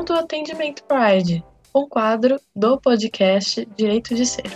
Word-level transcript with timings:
Pronto 0.00 0.14
Atendimento 0.14 0.82
Pride, 0.84 1.44
um 1.74 1.86
quadro 1.86 2.40
do 2.56 2.80
podcast 2.80 3.66
Direito 3.76 4.14
de 4.14 4.24
Ser. 4.24 4.46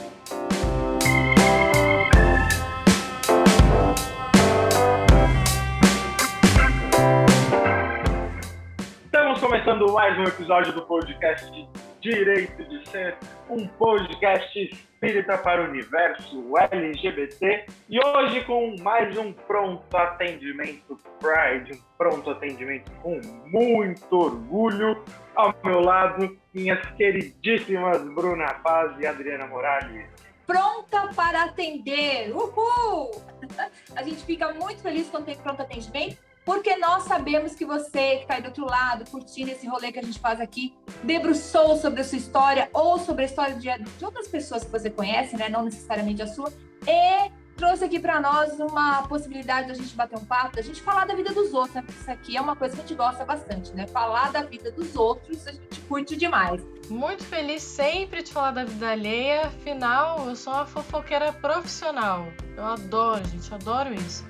Estamos 9.04 9.38
começando 9.38 9.92
mais 9.92 10.18
um 10.18 10.24
episódio 10.24 10.72
do 10.72 10.80
podcast 10.86 11.68
Direito 12.00 12.64
de 12.64 12.88
Ser, 12.88 13.14
um 13.50 13.66
podcast 13.66 14.58
espírita 14.58 15.36
para 15.36 15.60
o 15.60 15.68
universo 15.68 16.56
LGBT. 16.70 17.66
E 17.90 18.02
hoje 18.02 18.42
com 18.44 18.76
mais 18.80 19.14
um 19.18 19.30
pronto 19.30 19.94
atendimento 19.94 20.98
Pride, 21.20 21.72
um 21.74 21.82
pronto 21.98 22.30
atendimento 22.30 22.90
com 23.02 23.20
muito 23.46 24.10
orgulho. 24.10 25.04
Ao 25.34 25.54
meu 25.64 25.80
lado, 25.80 26.38
minhas 26.52 26.80
queridíssimas 26.96 28.02
Bruna 28.14 28.54
Paz 28.54 28.92
e 29.00 29.06
Adriana 29.06 29.46
Morales. 29.46 30.06
Pronta 30.46 31.08
para 31.14 31.44
atender! 31.44 32.30
Uhul! 32.34 33.10
A 33.96 34.02
gente 34.02 34.24
fica 34.24 34.52
muito 34.52 34.82
feliz 34.82 35.08
quando 35.08 35.24
tem 35.24 35.36
pronto 35.36 35.62
atendimento 35.62 36.18
porque 36.44 36.76
nós 36.76 37.04
sabemos 37.04 37.54
que 37.54 37.64
você 37.64 38.16
que 38.16 38.22
está 38.22 38.34
aí 38.34 38.42
do 38.42 38.48
outro 38.48 38.66
lado, 38.66 39.10
curtindo 39.10 39.50
esse 39.50 39.66
rolê 39.66 39.90
que 39.90 39.98
a 39.98 40.02
gente 40.02 40.18
faz 40.18 40.40
aqui, 40.40 40.74
debruçou 41.02 41.76
sobre 41.76 42.02
a 42.02 42.04
sua 42.04 42.18
história 42.18 42.68
ou 42.72 42.98
sobre 42.98 43.22
a 43.22 43.26
história 43.26 43.54
de, 43.54 43.68
de 43.78 44.04
outras 44.04 44.28
pessoas 44.28 44.62
que 44.62 44.70
você 44.70 44.90
conhece, 44.90 45.36
né? 45.36 45.48
Não 45.48 45.64
necessariamente 45.64 46.22
a 46.22 46.26
sua, 46.26 46.52
e 46.86 47.30
trouxe 47.56 47.84
aqui 47.84 47.98
para 48.00 48.20
nós 48.20 48.58
uma 48.58 49.02
possibilidade 49.06 49.68
da 49.68 49.74
gente 49.74 49.94
bater 49.94 50.18
um 50.18 50.24
papo, 50.24 50.56
da 50.56 50.62
gente 50.62 50.82
falar 50.82 51.06
da 51.06 51.14
vida 51.14 51.32
dos 51.32 51.52
outros, 51.52 51.74
né? 51.74 51.84
Isso 51.88 52.10
aqui 52.10 52.36
é 52.36 52.40
uma 52.40 52.56
coisa 52.56 52.74
que 52.74 52.82
a 52.82 52.84
gente 52.84 52.96
gosta 52.96 53.24
bastante, 53.24 53.72
né? 53.72 53.86
Falar 53.86 54.32
da 54.32 54.42
vida 54.42 54.70
dos 54.72 54.96
outros, 54.96 55.46
a 55.46 55.52
gente 55.52 55.80
curte 55.88 56.16
demais. 56.16 56.60
Muito 56.88 57.24
feliz 57.24 57.62
sempre 57.62 58.22
de 58.22 58.32
falar 58.32 58.50
da 58.50 58.64
vida 58.64 58.90
alheia, 58.90 59.46
afinal, 59.46 60.28
eu 60.28 60.36
sou 60.36 60.52
uma 60.52 60.66
fofoqueira 60.66 61.32
profissional. 61.32 62.26
Eu 62.56 62.64
adoro, 62.64 63.24
gente, 63.26 63.54
adoro 63.54 63.94
isso. 63.94 64.24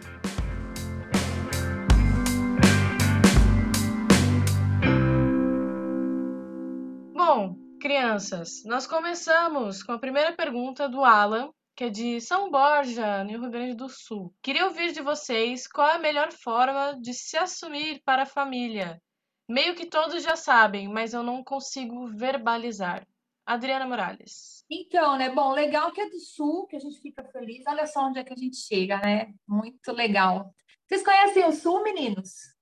Bom, 7.14 7.56
crianças, 7.80 8.62
nós 8.64 8.86
começamos 8.86 9.82
com 9.82 9.92
a 9.92 9.98
primeira 9.98 10.32
pergunta 10.32 10.88
do 10.88 11.02
Alan, 11.02 11.50
que 11.74 11.84
é 11.84 11.90
de 11.90 12.20
São 12.20 12.50
Borja, 12.50 13.24
no 13.24 13.30
Rio 13.30 13.50
Grande 13.50 13.74
do 13.74 13.88
Sul. 13.88 14.34
Queria 14.40 14.66
ouvir 14.66 14.92
de 14.92 15.00
vocês 15.00 15.66
qual 15.66 15.88
é 15.88 15.94
a 15.94 15.98
melhor 15.98 16.32
forma 16.32 16.96
de 17.00 17.12
se 17.12 17.36
assumir 17.36 18.00
para 18.04 18.22
a 18.22 18.26
família. 18.26 19.02
Meio 19.48 19.74
que 19.74 19.86
todos 19.86 20.22
já 20.22 20.36
sabem, 20.36 20.88
mas 20.88 21.12
eu 21.12 21.22
não 21.22 21.42
consigo 21.42 22.06
verbalizar. 22.06 23.06
Adriana 23.44 23.86
Morales. 23.86 24.64
Então, 24.70 25.18
né? 25.18 25.28
Bom, 25.28 25.52
legal 25.52 25.92
que 25.92 26.00
é 26.00 26.08
do 26.08 26.18
Sul, 26.18 26.66
que 26.66 26.76
a 26.76 26.78
gente 26.78 26.98
fica 27.00 27.22
feliz. 27.24 27.62
Olha 27.66 27.86
só 27.86 28.06
onde 28.06 28.20
é 28.20 28.24
que 28.24 28.32
a 28.32 28.36
gente 28.36 28.56
chega, 28.56 28.98
né? 28.98 29.34
Muito 29.46 29.92
legal. 29.92 30.54
Vocês 30.86 31.04
conhecem 31.04 31.44
o 31.44 31.52
Sul, 31.52 31.82
meninos? 31.82 32.54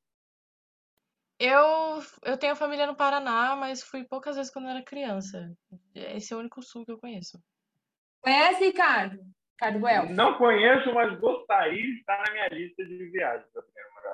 Eu, 1.38 2.02
eu 2.24 2.36
tenho 2.36 2.56
família 2.56 2.86
no 2.86 2.96
Paraná, 2.96 3.54
mas 3.56 3.82
fui 3.82 4.04
poucas 4.04 4.36
vezes 4.36 4.52
quando 4.52 4.68
era 4.68 4.82
criança. 4.82 5.52
Esse 5.94 6.32
é 6.32 6.36
o 6.36 6.40
único 6.40 6.62
sul 6.62 6.84
que 6.84 6.92
eu 6.92 6.98
conheço. 6.98 7.36
Conhece, 8.22 8.64
Ricardo? 8.64 9.18
Ricardo 9.52 9.84
Welf? 9.84 10.12
Não 10.12 10.38
conheço, 10.38 10.94
mas 10.94 11.18
gostaria 11.18 11.82
de 11.82 11.98
estar 11.98 12.22
na 12.26 12.32
minha 12.32 12.48
lista 12.48 12.84
de 12.84 13.10
viagens. 13.10 13.46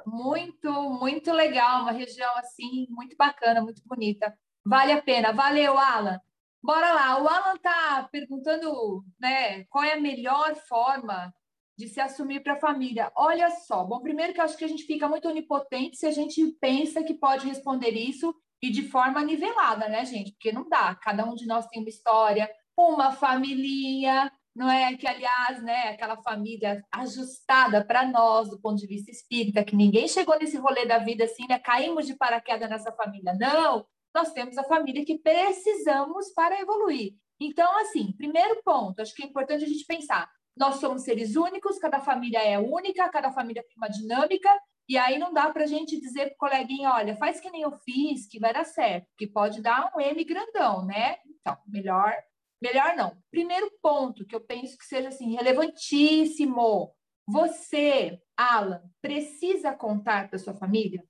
Muito, 0.06 0.72
muito 0.90 1.32
legal. 1.32 1.82
Uma 1.82 1.92
região 1.92 2.34
assim, 2.36 2.86
muito 2.90 3.16
bacana, 3.16 3.62
muito 3.62 3.82
bonita. 3.84 4.34
Vale 4.64 4.92
a 4.92 5.02
pena. 5.02 5.32
Valeu, 5.32 5.78
Alan. 5.78 6.20
Bora 6.62 6.92
lá. 6.92 7.22
O 7.22 7.28
Alan 7.28 7.54
está 7.54 8.08
perguntando 8.10 9.04
né, 9.20 9.64
qual 9.64 9.84
é 9.84 9.92
a 9.92 10.00
melhor 10.00 10.54
forma 10.54 11.32
de 11.76 11.86
se 11.86 12.00
assumir 12.00 12.40
para 12.40 12.54
a 12.54 12.60
família. 12.60 13.12
Olha 13.14 13.50
só, 13.50 13.84
bom, 13.84 14.00
primeiro 14.00 14.32
que 14.32 14.40
eu 14.40 14.44
acho 14.44 14.56
que 14.56 14.64
a 14.64 14.68
gente 14.68 14.84
fica 14.84 15.08
muito 15.08 15.28
onipotente 15.28 15.96
se 15.96 16.06
a 16.06 16.10
gente 16.10 16.44
pensa 16.60 17.04
que 17.04 17.14
pode 17.14 17.46
responder 17.46 17.90
isso 17.90 18.34
e 18.60 18.68
de 18.68 18.88
forma 18.88 19.22
nivelada, 19.22 19.88
né, 19.88 20.04
gente? 20.04 20.32
Porque 20.32 20.50
não 20.50 20.68
dá. 20.68 20.94
Cada 20.96 21.24
um 21.24 21.34
de 21.34 21.46
nós 21.46 21.68
tem 21.68 21.80
uma 21.80 21.88
história, 21.88 22.50
uma 22.82 23.12
família, 23.12 24.30
não 24.54 24.70
é? 24.70 24.96
Que, 24.96 25.06
aliás, 25.06 25.62
né, 25.62 25.88
aquela 25.88 26.16
família 26.22 26.84
ajustada 26.92 27.84
para 27.84 28.06
nós, 28.06 28.48
do 28.50 28.60
ponto 28.60 28.76
de 28.76 28.86
vista 28.86 29.10
espírita, 29.10 29.64
que 29.64 29.76
ninguém 29.76 30.08
chegou 30.08 30.38
nesse 30.38 30.56
rolê 30.56 30.86
da 30.86 30.98
vida 30.98 31.24
assim, 31.24 31.46
né? 31.48 31.58
Caímos 31.58 32.06
de 32.06 32.16
paraquedas 32.16 32.68
nessa 32.68 32.92
família. 32.92 33.34
Não! 33.34 33.86
Nós 34.14 34.32
temos 34.32 34.56
a 34.58 34.64
família 34.64 35.04
que 35.04 35.18
precisamos 35.18 36.32
para 36.34 36.60
evoluir. 36.60 37.12
Então, 37.40 37.78
assim, 37.80 38.12
primeiro 38.16 38.60
ponto, 38.64 39.00
acho 39.00 39.14
que 39.14 39.22
é 39.22 39.26
importante 39.26 39.64
a 39.64 39.68
gente 39.68 39.84
pensar 39.86 40.28
nós 40.58 40.76
somos 40.76 41.04
seres 41.04 41.36
únicos, 41.36 41.78
cada 41.78 42.00
família 42.00 42.42
é 42.42 42.58
única, 42.58 43.08
cada 43.08 43.30
família 43.30 43.62
tem 43.62 43.76
uma 43.76 43.88
dinâmica, 43.88 44.50
e 44.88 44.98
aí 44.98 45.18
não 45.18 45.32
dá 45.32 45.50
para 45.50 45.64
a 45.64 45.66
gente 45.66 46.00
dizer 46.00 46.26
para 46.26 46.34
o 46.34 46.50
coleguinha, 46.50 46.90
olha, 46.92 47.16
faz 47.16 47.38
que 47.40 47.50
nem 47.50 47.62
eu 47.62 47.72
fiz, 47.84 48.26
que 48.26 48.40
vai 48.40 48.52
dar 48.52 48.64
certo, 48.64 49.06
que 49.16 49.26
pode 49.26 49.62
dar 49.62 49.92
um 49.94 50.00
M 50.00 50.24
grandão, 50.24 50.84
né? 50.84 51.16
Então, 51.26 51.56
melhor, 51.66 52.12
melhor 52.60 52.96
não. 52.96 53.16
Primeiro 53.30 53.70
ponto 53.82 54.26
que 54.26 54.34
eu 54.34 54.40
penso 54.40 54.76
que 54.76 54.84
seja 54.84 55.08
assim, 55.08 55.34
relevantíssimo. 55.34 56.94
Você, 57.26 58.20
Alan, 58.36 58.82
precisa 59.02 59.74
contar 59.74 60.28
para 60.28 60.38
sua 60.38 60.54
família? 60.54 61.04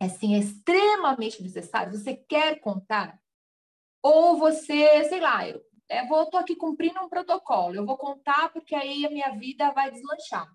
É 0.00 0.06
assim, 0.06 0.34
é 0.34 0.38
extremamente 0.38 1.42
necessário. 1.42 1.92
Você 1.92 2.14
quer 2.14 2.60
contar? 2.60 3.18
Ou 4.02 4.36
você, 4.36 5.04
sei 5.04 5.20
lá, 5.20 5.48
eu 5.48 5.60
é, 5.88 6.06
vou, 6.06 6.28
aqui 6.34 6.54
cumprindo 6.54 7.00
um 7.00 7.08
protocolo, 7.08 7.74
eu 7.74 7.86
vou 7.86 7.96
contar 7.96 8.52
porque 8.52 8.74
aí 8.74 9.06
a 9.06 9.10
minha 9.10 9.30
vida 9.30 9.72
vai 9.72 9.90
deslanchar. 9.90 10.46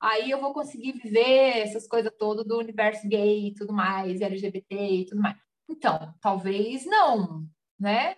Aí 0.00 0.30
eu 0.30 0.40
vou 0.40 0.52
conseguir 0.52 0.92
viver 0.92 1.58
essas 1.58 1.86
coisas 1.86 2.12
todas 2.18 2.44
do 2.44 2.58
universo 2.58 3.08
gay 3.08 3.48
e 3.48 3.54
tudo 3.54 3.72
mais, 3.72 4.20
LGBT 4.20 4.74
e 4.74 5.06
tudo 5.06 5.22
mais. 5.22 5.36
Então, 5.68 6.12
talvez 6.20 6.84
não, 6.84 7.46
né? 7.78 8.16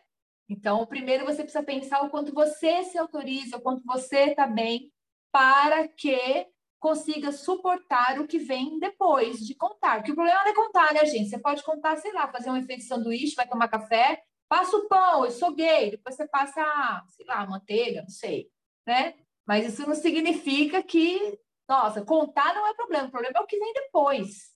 Então, 0.48 0.86
primeiro 0.86 1.24
você 1.24 1.42
precisa 1.42 1.62
pensar 1.62 2.02
o 2.02 2.10
quanto 2.10 2.34
você 2.34 2.84
se 2.84 2.98
autoriza, 2.98 3.56
o 3.56 3.60
quanto 3.60 3.82
você 3.84 4.30
está 4.30 4.46
bem 4.46 4.90
para 5.32 5.88
que 5.88 6.46
consiga 6.78 7.32
suportar 7.32 8.20
o 8.20 8.26
que 8.26 8.38
vem 8.38 8.78
depois 8.78 9.38
de 9.38 9.54
contar. 9.54 9.96
Porque 9.96 10.12
o 10.12 10.14
problema 10.14 10.44
não 10.44 10.50
é 10.50 10.54
contar, 10.54 10.92
né, 10.92 11.04
gente? 11.06 11.30
Você 11.30 11.38
pode 11.38 11.62
contar, 11.62 11.96
sei 11.96 12.12
lá, 12.12 12.30
fazer 12.30 12.50
um 12.50 12.56
efeito 12.56 12.80
de 12.80 12.86
sanduíche, 12.86 13.34
vai 13.34 13.48
tomar 13.48 13.68
café, 13.68 14.22
Passa 14.48 14.76
o 14.76 14.88
pão, 14.88 15.24
eu 15.24 15.30
sou 15.30 15.52
gay. 15.52 15.90
Depois 15.90 16.14
você 16.14 16.28
passa, 16.28 16.62
sei 17.08 17.26
lá, 17.26 17.46
manteiga, 17.46 18.02
não 18.02 18.08
sei, 18.08 18.48
né? 18.86 19.14
Mas 19.46 19.66
isso 19.66 19.86
não 19.86 19.96
significa 19.96 20.82
que, 20.82 21.38
nossa, 21.68 22.04
contar 22.04 22.54
não 22.54 22.66
é 22.66 22.74
problema. 22.74 23.08
O 23.08 23.10
problema 23.10 23.38
é 23.38 23.40
o 23.40 23.46
que 23.46 23.58
vem 23.58 23.72
depois. 23.72 24.53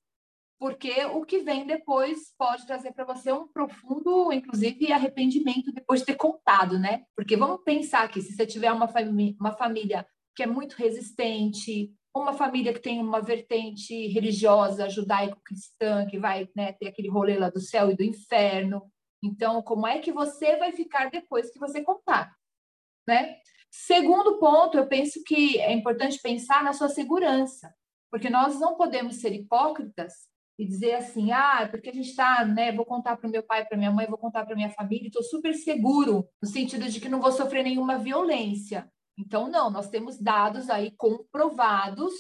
Porque 0.58 1.04
o 1.04 1.24
que 1.24 1.38
vem 1.38 1.66
depois 1.66 2.34
pode 2.36 2.66
trazer 2.66 2.92
para 2.92 3.04
você 3.04 3.32
um 3.32 3.46
profundo, 3.46 4.32
inclusive, 4.32 4.92
arrependimento 4.92 5.72
depois 5.72 6.00
de 6.00 6.06
ter 6.06 6.16
contado, 6.16 6.78
né? 6.78 7.04
Porque 7.14 7.36
vamos 7.36 7.62
pensar 7.62 8.08
que 8.08 8.20
se 8.20 8.34
você 8.34 8.44
tiver 8.44 8.72
uma, 8.72 8.88
uma 9.40 9.52
família 9.52 10.04
que 10.34 10.42
é 10.42 10.46
muito 10.46 10.74
resistente, 10.74 11.92
uma 12.14 12.32
família 12.32 12.72
que 12.72 12.80
tem 12.80 13.00
uma 13.00 13.20
vertente 13.20 14.08
religiosa 14.08 14.88
judaico-cristã, 14.88 16.06
que 16.06 16.18
vai 16.18 16.48
né, 16.56 16.72
ter 16.72 16.88
aquele 16.88 17.08
rolê 17.08 17.38
lá 17.38 17.50
do 17.50 17.60
céu 17.60 17.90
e 17.90 17.96
do 17.96 18.02
inferno, 18.02 18.82
então, 19.22 19.62
como 19.62 19.86
é 19.86 19.98
que 19.98 20.12
você 20.12 20.56
vai 20.56 20.72
ficar 20.72 21.10
depois 21.10 21.50
que 21.50 21.58
você 21.58 21.82
contar, 21.82 22.32
né? 23.06 23.36
Segundo 23.70 24.38
ponto, 24.38 24.78
eu 24.78 24.86
penso 24.86 25.22
que 25.24 25.58
é 25.60 25.72
importante 25.72 26.20
pensar 26.22 26.62
na 26.64 26.72
sua 26.72 26.88
segurança, 26.88 27.74
porque 28.10 28.30
nós 28.30 28.58
não 28.58 28.76
podemos 28.76 29.16
ser 29.16 29.32
hipócritas 29.32 30.28
e 30.58 30.66
dizer 30.66 30.94
assim, 30.94 31.30
ah, 31.30 31.68
porque 31.70 31.90
a 31.90 31.92
gente 31.92 32.10
está, 32.10 32.44
né, 32.44 32.72
vou 32.72 32.84
contar 32.84 33.16
para 33.16 33.28
o 33.28 33.30
meu 33.30 33.44
pai, 33.44 33.64
para 33.64 33.78
minha 33.78 33.92
mãe, 33.92 34.06
vou 34.06 34.18
contar 34.18 34.44
para 34.44 34.56
minha 34.56 34.70
família, 34.70 35.06
estou 35.06 35.22
super 35.22 35.54
seguro, 35.54 36.28
no 36.42 36.48
sentido 36.48 36.88
de 36.88 37.00
que 37.00 37.08
não 37.08 37.20
vou 37.20 37.30
sofrer 37.30 37.62
nenhuma 37.62 37.96
violência. 37.96 38.90
Então, 39.16 39.48
não, 39.48 39.70
nós 39.70 39.88
temos 39.88 40.20
dados 40.20 40.68
aí 40.68 40.90
comprovados, 40.96 42.12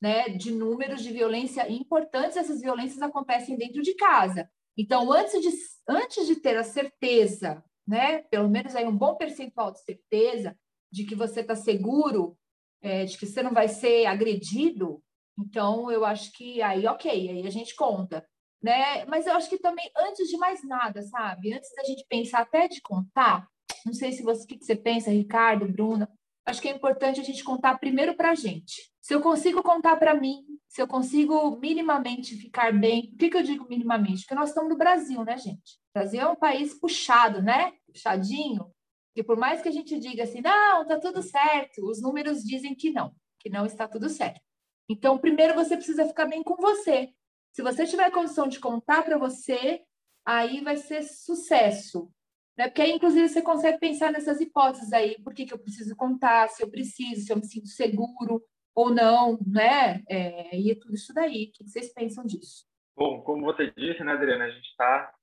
né, 0.00 0.28
de 0.28 0.52
números 0.52 1.02
de 1.02 1.12
violência 1.12 1.70
importantes, 1.70 2.36
essas 2.36 2.60
violências 2.60 3.02
acontecem 3.02 3.56
dentro 3.56 3.82
de 3.82 3.94
casa. 3.94 4.48
Então, 4.76 5.12
antes 5.12 5.40
de, 5.40 5.48
antes 5.88 6.26
de 6.26 6.36
ter 6.36 6.56
a 6.56 6.64
certeza, 6.64 7.64
né, 7.86 8.18
pelo 8.30 8.48
menos 8.48 8.76
aí 8.76 8.86
um 8.86 8.96
bom 8.96 9.16
percentual 9.16 9.72
de 9.72 9.80
certeza 9.80 10.56
de 10.90 11.04
que 11.04 11.14
você 11.14 11.40
está 11.40 11.56
seguro, 11.56 12.36
é, 12.80 13.04
de 13.04 13.18
que 13.18 13.26
você 13.26 13.42
não 13.42 13.52
vai 13.52 13.68
ser 13.68 14.06
agredido, 14.06 15.02
então 15.38 15.90
eu 15.90 16.04
acho 16.04 16.32
que 16.32 16.60
aí, 16.62 16.86
ok, 16.86 17.10
aí 17.10 17.46
a 17.46 17.50
gente 17.50 17.74
conta. 17.74 18.26
Né? 18.62 19.04
Mas 19.06 19.26
eu 19.26 19.34
acho 19.34 19.50
que 19.50 19.58
também, 19.58 19.90
antes 19.96 20.28
de 20.28 20.36
mais 20.36 20.62
nada, 20.62 21.02
sabe? 21.02 21.52
Antes 21.52 21.68
da 21.74 21.82
gente 21.82 22.06
pensar 22.08 22.42
até 22.42 22.68
de 22.68 22.80
contar, 22.80 23.48
não 23.84 23.92
sei 23.92 24.12
se 24.12 24.22
você, 24.22 24.44
o 24.44 24.46
que 24.46 24.64
você 24.64 24.76
pensa, 24.76 25.10
Ricardo, 25.10 25.66
Bruna, 25.66 26.08
acho 26.46 26.62
que 26.62 26.68
é 26.68 26.72
importante 26.72 27.20
a 27.20 27.24
gente 27.24 27.42
contar 27.42 27.78
primeiro 27.78 28.14
para 28.14 28.30
a 28.30 28.34
gente. 28.34 28.92
Se 29.00 29.14
eu 29.14 29.20
consigo 29.20 29.62
contar 29.64 29.96
para 29.96 30.14
mim, 30.14 30.44
se 30.68 30.80
eu 30.80 30.86
consigo 30.86 31.58
minimamente 31.58 32.36
ficar 32.36 32.72
bem. 32.72 33.10
Por 33.10 33.18
que, 33.18 33.30
que 33.30 33.36
eu 33.36 33.42
digo 33.42 33.66
minimamente? 33.68 34.22
Porque 34.22 34.34
nós 34.34 34.50
estamos 34.50 34.70
no 34.70 34.78
Brasil, 34.78 35.24
né, 35.24 35.36
gente? 35.36 35.76
O 35.90 35.98
Brasil 35.98 36.20
é 36.20 36.28
um 36.28 36.36
país 36.36 36.78
puxado, 36.78 37.42
né? 37.42 37.72
Puxadinho. 37.86 38.70
E 39.14 39.22
por 39.22 39.36
mais 39.36 39.60
que 39.60 39.68
a 39.68 39.72
gente 39.72 39.98
diga 39.98 40.22
assim, 40.22 40.40
não, 40.40 40.86
tá 40.86 40.98
tudo 40.98 41.22
certo, 41.22 41.84
os 41.84 42.00
números 42.00 42.42
dizem 42.42 42.74
que 42.74 42.90
não, 42.90 43.14
que 43.38 43.50
não 43.50 43.66
está 43.66 43.86
tudo 43.86 44.08
certo. 44.08 44.40
Então, 44.88 45.18
primeiro 45.18 45.54
você 45.54 45.76
precisa 45.76 46.06
ficar 46.06 46.26
bem 46.26 46.42
com 46.42 46.56
você. 46.56 47.12
Se 47.52 47.62
você 47.62 47.86
tiver 47.86 48.10
condição 48.10 48.48
de 48.48 48.58
contar 48.58 49.02
para 49.02 49.18
você, 49.18 49.82
aí 50.24 50.60
vai 50.60 50.76
ser 50.76 51.02
sucesso. 51.02 52.10
Né? 52.56 52.68
Porque 52.68 52.82
aí, 52.82 52.92
inclusive, 52.92 53.28
você 53.28 53.42
consegue 53.42 53.78
pensar 53.78 54.10
nessas 54.10 54.40
hipóteses 54.40 54.92
aí. 54.92 55.20
Por 55.22 55.34
que, 55.34 55.46
que 55.46 55.54
eu 55.54 55.58
preciso 55.58 55.94
contar? 55.96 56.48
Se 56.48 56.62
eu 56.62 56.70
preciso, 56.70 57.26
se 57.26 57.32
eu 57.32 57.36
me 57.36 57.44
sinto 57.44 57.68
seguro 57.68 58.42
ou 58.74 58.90
não, 58.90 59.38
né? 59.46 60.02
É, 60.08 60.58
e 60.58 60.70
é 60.70 60.74
tudo 60.74 60.94
isso 60.94 61.12
daí. 61.12 61.46
O 61.46 61.52
que 61.52 61.64
vocês 61.64 61.92
pensam 61.92 62.24
disso? 62.24 62.66
Bom, 62.96 63.22
como 63.22 63.44
você 63.44 63.70
disse, 63.76 64.02
né, 64.04 64.12
Adriana, 64.12 64.44
a 64.44 64.50
gente 64.50 64.68
está 64.68 65.14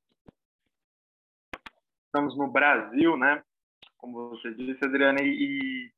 estamos 2.09 2.35
no 2.35 2.51
Brasil, 2.51 3.15
né? 3.15 3.43
Como 3.97 4.29
você 4.29 4.53
disse, 4.55 4.83
Adriana, 4.83 5.21
e, 5.21 5.91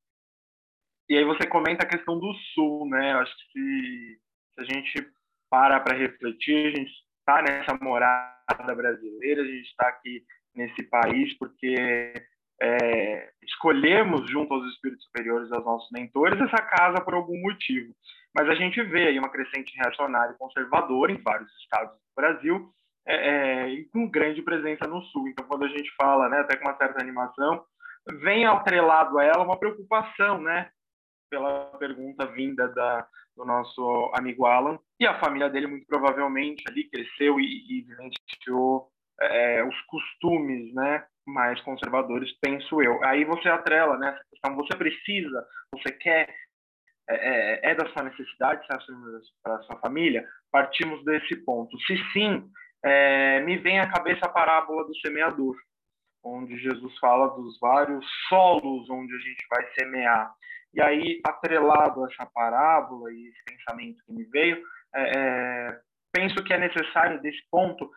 e 1.12 1.18
aí 1.18 1.26
você 1.26 1.46
comenta 1.46 1.84
a 1.84 1.90
questão 1.90 2.18
do 2.18 2.34
Sul, 2.54 2.88
né? 2.88 3.12
Acho 3.16 3.36
que 3.36 3.44
se, 3.52 4.20
se 4.54 4.62
a 4.62 4.64
gente 4.64 5.12
para 5.50 5.78
para 5.82 5.98
refletir, 5.98 6.68
a 6.68 6.78
gente 6.80 6.90
está 7.20 7.42
nessa 7.42 7.78
morada 7.82 8.74
brasileira, 8.74 9.42
a 9.42 9.46
gente 9.46 9.68
está 9.68 9.90
aqui 9.90 10.24
nesse 10.56 10.84
país 10.84 11.38
porque 11.38 12.14
é, 12.62 13.30
escolhemos, 13.44 14.32
junto 14.32 14.54
aos 14.54 14.66
espíritos 14.72 15.04
superiores, 15.04 15.52
aos 15.52 15.66
nossos 15.66 15.92
mentores, 15.92 16.40
essa 16.40 16.64
casa 16.64 17.04
por 17.04 17.14
algum 17.14 17.38
motivo. 17.42 17.94
Mas 18.34 18.48
a 18.48 18.56
gente 18.56 18.82
vê 18.82 19.08
aí 19.08 19.20
uma 19.20 19.32
crescente 19.32 19.76
reacionária 19.76 20.32
e 20.32 20.38
conservadora 20.38 21.12
em 21.12 21.22
vários 21.22 21.52
estados 21.58 21.92
do 21.92 22.16
Brasil, 22.16 22.72
é, 23.06 23.16
é, 23.16 23.70
e 23.70 23.84
com 23.90 24.10
grande 24.10 24.42
presença 24.42 24.88
no 24.88 25.02
Sul. 25.08 25.28
Então, 25.28 25.46
quando 25.46 25.66
a 25.66 25.68
gente 25.68 25.94
fala, 26.02 26.30
né, 26.30 26.40
até 26.40 26.56
com 26.56 26.70
uma 26.70 26.78
certa 26.78 27.02
animação, 27.02 27.66
vem 28.22 28.46
atrelado 28.46 29.20
a 29.20 29.26
ela 29.26 29.44
uma 29.44 29.60
preocupação, 29.60 30.40
né, 30.40 30.70
pela 31.32 31.66
pergunta 31.80 32.28
vinda 32.28 32.68
da, 32.68 33.08
do 33.36 33.46
nosso 33.46 34.12
amigo 34.14 34.46
Alan, 34.46 34.78
e 35.00 35.08
a 35.08 35.18
família 35.20 35.50
dele, 35.50 35.66
muito 35.66 35.88
provavelmente, 35.88 36.64
ali 36.68 36.90
cresceu 36.90 37.40
e, 37.40 37.66
e 37.70 37.82
vivenciou 37.84 38.92
é, 39.20 39.64
os 39.64 39.82
costumes, 39.84 40.74
né, 40.74 41.06
mais 41.26 41.60
conservadores, 41.62 42.38
penso 42.42 42.82
eu. 42.82 43.04
Aí 43.06 43.24
você 43.24 43.48
atrela 43.48 43.98
né, 43.98 44.20
questão, 44.30 44.56
você 44.56 44.78
precisa, 44.78 45.48
você 45.74 45.92
quer, 45.94 46.30
é, 47.10 47.70
é, 47.70 47.72
é 47.72 47.76
da 47.76 47.88
sua 47.90 48.04
necessidade 48.04 48.68
para 49.42 49.56
a 49.56 49.62
sua 49.62 49.80
família? 49.80 50.28
Partimos 50.52 51.04
desse 51.06 51.38
ponto. 51.46 51.80
Se 51.82 51.96
sim, 52.12 52.50
é, 52.84 53.40
me 53.42 53.58
vem 53.58 53.80
à 53.80 53.90
cabeça 53.90 54.26
a 54.26 54.30
parábola 54.30 54.86
do 54.86 54.96
semeador, 55.00 55.56
onde 56.24 56.58
Jesus 56.58 56.98
fala 57.00 57.30
dos 57.30 57.60
vários 57.60 58.06
solos 58.28 58.90
onde 58.90 59.16
a 59.16 59.20
gente 59.20 59.46
vai 59.50 59.66
semear. 59.74 60.34
E 60.74 60.82
aí, 60.82 61.22
atrelado 61.26 62.04
a 62.04 62.08
essa 62.08 62.26
parábola 62.26 63.12
e 63.12 63.28
esse 63.28 63.44
pensamento 63.46 64.04
que 64.06 64.14
me 64.14 64.24
veio, 64.26 64.64
é, 64.96 65.18
é 65.18 65.80
penso 66.14 66.44
que 66.44 66.54
é 66.54 66.58
necessário, 66.58 67.22
desse 67.22 67.42
ponto, 67.50 67.90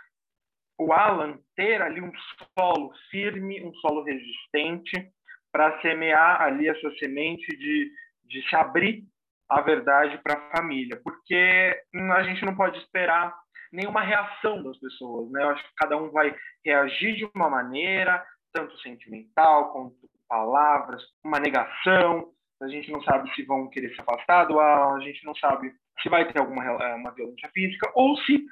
o 0.78 0.92
Alan 0.92 1.38
ter 1.56 1.80
ali 1.82 2.00
um 2.00 2.12
solo 2.58 2.92
firme, 3.10 3.64
um 3.64 3.74
solo 3.76 4.02
resistente, 4.02 5.12
para 5.52 5.80
semear 5.80 6.42
ali 6.42 6.68
essa 6.68 6.90
semente 6.96 7.46
de, 7.56 7.92
de 8.24 8.48
se 8.48 8.56
abrir 8.56 9.04
a 9.48 9.60
verdade 9.60 10.18
para 10.18 10.36
a 10.36 10.56
família, 10.56 11.00
porque 11.04 11.80
a 12.12 12.22
gente 12.24 12.44
não 12.44 12.56
pode 12.56 12.78
esperar 12.78 13.32
nenhuma 13.72 14.00
reação 14.00 14.62
das 14.62 14.76
pessoas, 14.78 15.30
né? 15.30 15.42
Eu 15.42 15.50
acho 15.50 15.62
que 15.62 15.74
cada 15.76 15.96
um 15.96 16.10
vai 16.10 16.34
reagir 16.64 17.16
de 17.16 17.30
uma 17.34 17.48
maneira, 17.48 18.24
tanto 18.52 18.76
sentimental 18.80 19.72
quanto 19.72 19.96
palavras, 20.28 21.02
uma 21.24 21.38
negação. 21.38 22.32
A 22.64 22.69
gente 22.69 22.90
não 22.90 23.02
sabe 23.02 23.32
se 23.34 23.43
vão 23.44 23.69
querer 23.69 23.94
se 23.94 24.00
afastar 24.00 24.44
do 24.44 24.58
a 24.58 24.99
gente 25.00 25.25
não 25.25 25.34
sabe 25.34 25.72
se 26.02 26.08
vai 26.08 26.31
ter 26.31 26.40
alguma 26.40 26.62
uma 26.96 27.11
violência 27.12 27.49
física 27.52 27.90
ou 27.94 28.16
se 28.19 28.44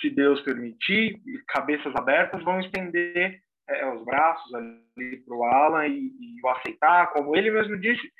se 0.00 0.10
Deus 0.10 0.40
permitir, 0.42 1.20
cabeças 1.48 1.94
abertas, 1.96 2.42
vão 2.44 2.60
estender 2.60 3.40
é, 3.68 3.92
os 3.92 4.04
braços 4.04 4.54
ali 4.54 5.16
para 5.24 5.36
o 5.36 5.44
Alan 5.44 5.86
e, 5.86 6.12
e 6.20 6.40
o 6.42 6.48
aceitar, 6.48 7.12
como 7.12 7.36
ele 7.36 7.50
mesmo 7.50 7.78
disse, 7.78 8.10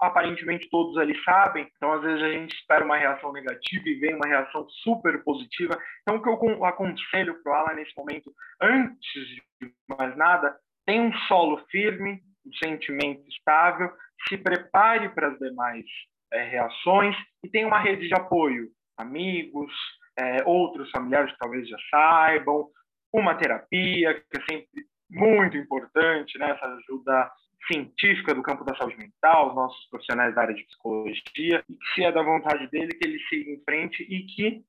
aparentemente 0.00 0.68
todos 0.68 0.98
ali 0.98 1.16
sabem, 1.22 1.70
então 1.76 1.92
às 1.92 2.02
vezes 2.02 2.22
a 2.22 2.32
gente 2.32 2.54
espera 2.56 2.84
uma 2.84 2.96
reação 2.96 3.32
negativa 3.32 3.88
e 3.88 3.94
vem 3.94 4.14
uma 4.14 4.26
reação 4.26 4.68
super 4.82 5.22
positiva. 5.22 5.78
Então 6.02 6.16
o 6.16 6.22
que 6.22 6.28
eu 6.28 6.64
aconselho 6.64 7.40
para 7.42 7.52
o 7.52 7.54
Alan 7.54 7.74
nesse 7.74 7.96
momento, 7.96 8.32
antes 8.60 9.28
de 9.28 9.42
mais 9.88 10.16
nada, 10.16 10.56
tem 10.84 11.00
um 11.00 11.12
solo 11.28 11.64
firme, 11.70 12.20
um 12.44 12.52
sentimento 12.54 13.22
estável, 13.28 13.92
se 14.28 14.36
prepare 14.38 15.08
para 15.10 15.28
as 15.28 15.38
demais 15.38 15.84
é, 16.32 16.44
reações 16.44 17.16
e 17.44 17.48
tem 17.48 17.64
uma 17.64 17.78
rede 17.78 18.08
de 18.08 18.14
apoio, 18.14 18.68
amigos, 18.96 19.72
é, 20.18 20.44
outros 20.44 20.90
familiares 20.90 21.34
talvez 21.38 21.68
já 21.68 21.76
saibam, 21.90 22.68
uma 23.12 23.34
terapia, 23.34 24.14
que 24.14 24.38
é 24.38 24.44
sempre 24.48 24.86
muito 25.10 25.56
importante, 25.56 26.38
né? 26.38 26.50
essa 26.50 26.66
ajuda 26.66 27.30
científica 27.70 28.34
do 28.34 28.42
campo 28.42 28.64
da 28.64 28.76
saúde 28.76 28.96
mental, 28.96 29.50
os 29.50 29.54
nossos 29.54 29.88
profissionais 29.88 30.34
da 30.34 30.42
área 30.42 30.54
de 30.54 30.64
psicologia, 30.64 31.12
e 31.12 31.22
que 31.30 31.84
se 31.94 32.04
é 32.04 32.10
da 32.10 32.22
vontade 32.22 32.68
dele, 32.70 32.88
que 32.88 33.06
ele 33.06 33.18
siga 33.28 33.50
em 33.50 33.62
frente 33.64 34.02
e 34.02 34.26
que, 34.26 34.64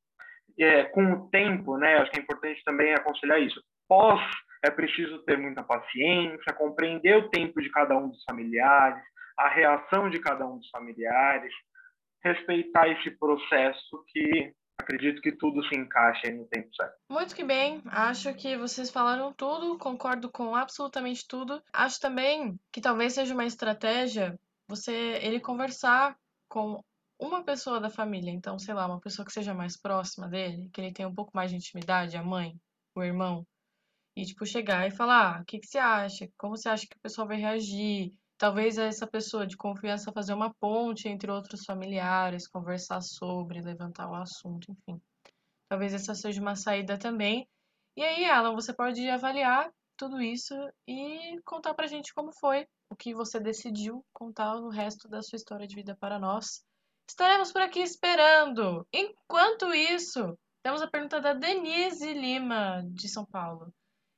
é, 0.59 0.83
com 0.85 1.13
o 1.13 1.29
tempo, 1.29 1.77
né, 1.77 1.97
acho 1.97 2.11
que 2.11 2.19
é 2.19 2.21
importante 2.21 2.61
também 2.63 2.93
aconselhar 2.93 3.41
isso, 3.41 3.63
pós 3.87 4.21
é 4.63 4.69
preciso 4.69 5.19
ter 5.23 5.37
muita 5.37 5.63
paciência, 5.63 6.53
compreender 6.53 7.17
o 7.17 7.29
tempo 7.29 7.61
de 7.61 7.69
cada 7.69 7.97
um 7.97 8.09
dos 8.09 8.23
familiares, 8.23 9.03
a 9.37 9.49
reação 9.49 10.09
de 10.09 10.19
cada 10.19 10.45
um 10.45 10.57
dos 10.57 10.69
familiares, 10.69 11.53
respeitar 12.23 12.87
esse 12.87 13.11
processo 13.11 14.03
que 14.07 14.53
acredito 14.77 15.21
que 15.21 15.31
tudo 15.31 15.63
se 15.67 15.75
encaixe 15.75 16.31
no 16.31 16.45
tempo 16.45 16.73
certo. 16.75 16.95
Muito 17.09 17.35
que 17.35 17.43
bem, 17.43 17.81
acho 17.85 18.33
que 18.35 18.57
vocês 18.57 18.89
falaram 18.89 19.33
tudo, 19.33 19.77
concordo 19.77 20.31
com 20.31 20.55
absolutamente 20.55 21.27
tudo. 21.27 21.61
Acho 21.71 21.99
também 21.99 22.59
que 22.71 22.81
talvez 22.81 23.13
seja 23.13 23.33
uma 23.33 23.45
estratégia 23.45 24.37
você 24.67 25.19
ele 25.21 25.39
conversar 25.39 26.17
com 26.49 26.83
uma 27.19 27.43
pessoa 27.43 27.79
da 27.79 27.89
família, 27.89 28.31
então, 28.31 28.57
sei 28.59 28.73
lá, 28.73 28.85
uma 28.85 28.99
pessoa 28.99 29.25
que 29.25 29.31
seja 29.31 29.53
mais 29.53 29.77
próxima 29.77 30.27
dele, 30.27 30.69
que 30.73 30.81
ele 30.81 30.91
tenha 30.91 31.07
um 31.07 31.13
pouco 31.15 31.31
mais 31.33 31.51
de 31.51 31.57
intimidade, 31.57 32.17
a 32.17 32.23
mãe, 32.23 32.59
o 32.95 33.03
irmão, 33.03 33.45
e 34.15 34.25
tipo 34.25 34.45
chegar 34.45 34.87
e 34.87 34.91
falar, 34.91 35.37
ah, 35.37 35.41
o 35.41 35.45
que 35.45 35.59
que 35.59 35.67
você 35.67 35.77
acha? 35.77 36.29
Como 36.37 36.55
você 36.55 36.69
acha 36.69 36.85
que 36.85 36.95
o 36.95 37.01
pessoal 37.01 37.27
vai 37.27 37.37
reagir? 37.37 38.13
Talvez 38.43 38.77
essa 38.77 39.07
pessoa 39.07 39.47
de 39.47 39.55
confiança 39.55 40.11
fazer 40.11 40.33
uma 40.33 40.53
ponte 40.55 41.07
entre 41.07 41.31
outros 41.31 41.63
familiares, 41.63 42.45
conversar 42.45 42.99
sobre, 42.99 43.61
levantar 43.61 44.11
o 44.11 44.15
assunto, 44.15 44.69
enfim. 44.69 45.01
Talvez 45.69 45.93
essa 45.93 46.13
seja 46.13 46.41
uma 46.41 46.53
saída 46.53 46.99
também. 46.99 47.47
E 47.95 48.03
aí, 48.03 48.25
Alan, 48.25 48.53
você 48.53 48.73
pode 48.73 49.09
avaliar 49.09 49.71
tudo 49.95 50.21
isso 50.21 50.53
e 50.85 51.39
contar 51.45 51.73
pra 51.73 51.87
gente 51.87 52.13
como 52.13 52.33
foi, 52.33 52.67
o 52.89 52.97
que 52.97 53.13
você 53.13 53.39
decidiu 53.39 54.05
contar 54.11 54.57
o 54.57 54.67
resto 54.67 55.07
da 55.07 55.21
sua 55.21 55.37
história 55.37 55.65
de 55.65 55.75
vida 55.75 55.95
para 55.97 56.19
nós. 56.19 56.65
Estaremos 57.09 57.49
por 57.49 57.61
aqui 57.61 57.79
esperando. 57.79 58.85
Enquanto 58.91 59.73
isso, 59.73 60.37
temos 60.61 60.81
a 60.81 60.87
pergunta 60.89 61.21
da 61.21 61.33
Denise 61.33 62.11
Lima, 62.11 62.83
de 62.87 63.07
São 63.07 63.25
Paulo, 63.25 63.73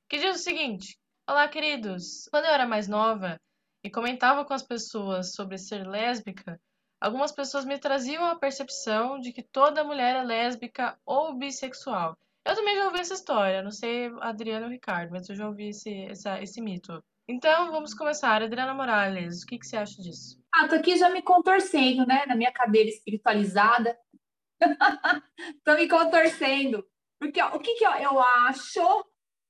que 0.09 0.17
diz 0.17 0.37
o 0.37 0.43
seguinte: 0.43 0.97
Olá, 1.29 1.47
queridos. 1.47 2.27
Quando 2.31 2.45
eu 2.45 2.51
era 2.51 2.65
mais 2.65 2.87
nova, 2.87 3.39
e 3.85 3.89
comentava 3.91 4.43
com 4.43 4.53
as 4.53 4.63
pessoas 4.63 5.35
sobre 5.35 5.59
ser 5.59 5.87
lésbica, 5.87 6.59
algumas 6.99 7.31
pessoas 7.31 7.65
me 7.65 7.77
traziam 7.77 8.25
a 8.25 8.35
percepção 8.35 9.19
de 9.19 9.31
que 9.31 9.43
toda 9.43 9.83
mulher 9.83 10.15
é 10.15 10.23
lésbica 10.23 10.97
ou 11.05 11.35
bissexual. 11.35 12.17
Eu 12.43 12.55
também 12.55 12.75
já 12.75 12.85
ouvi 12.85 12.99
essa 12.99 13.13
história, 13.13 13.61
não 13.61 13.69
sei 13.69 14.11
Adriana 14.21 14.65
ou 14.65 14.71
Ricardo, 14.71 15.11
mas 15.11 15.29
eu 15.29 15.35
já 15.35 15.47
ouvi 15.47 15.69
esse, 15.69 15.93
essa, 16.05 16.41
esse 16.41 16.59
mito. 16.61 16.99
Então, 17.27 17.71
vamos 17.71 17.93
começar. 17.93 18.41
Adriana 18.41 18.73
Morales, 18.73 19.43
o 19.43 19.45
que, 19.45 19.59
que 19.59 19.67
você 19.67 19.77
acha 19.77 20.01
disso? 20.01 20.43
Ah, 20.51 20.67
tô 20.67 20.75
aqui 20.75 20.97
já 20.97 21.11
me 21.11 21.21
contorcendo, 21.21 22.07
né, 22.07 22.25
na 22.25 22.35
minha 22.35 22.51
cadeira 22.51 22.89
espiritualizada. 22.89 23.95
tô 25.63 25.75
me 25.75 25.87
contorcendo. 25.87 26.83
Porque 27.19 27.39
ó, 27.39 27.55
o 27.55 27.59
que, 27.59 27.75
que 27.75 27.85
eu 27.85 28.19
acho, 28.19 29.05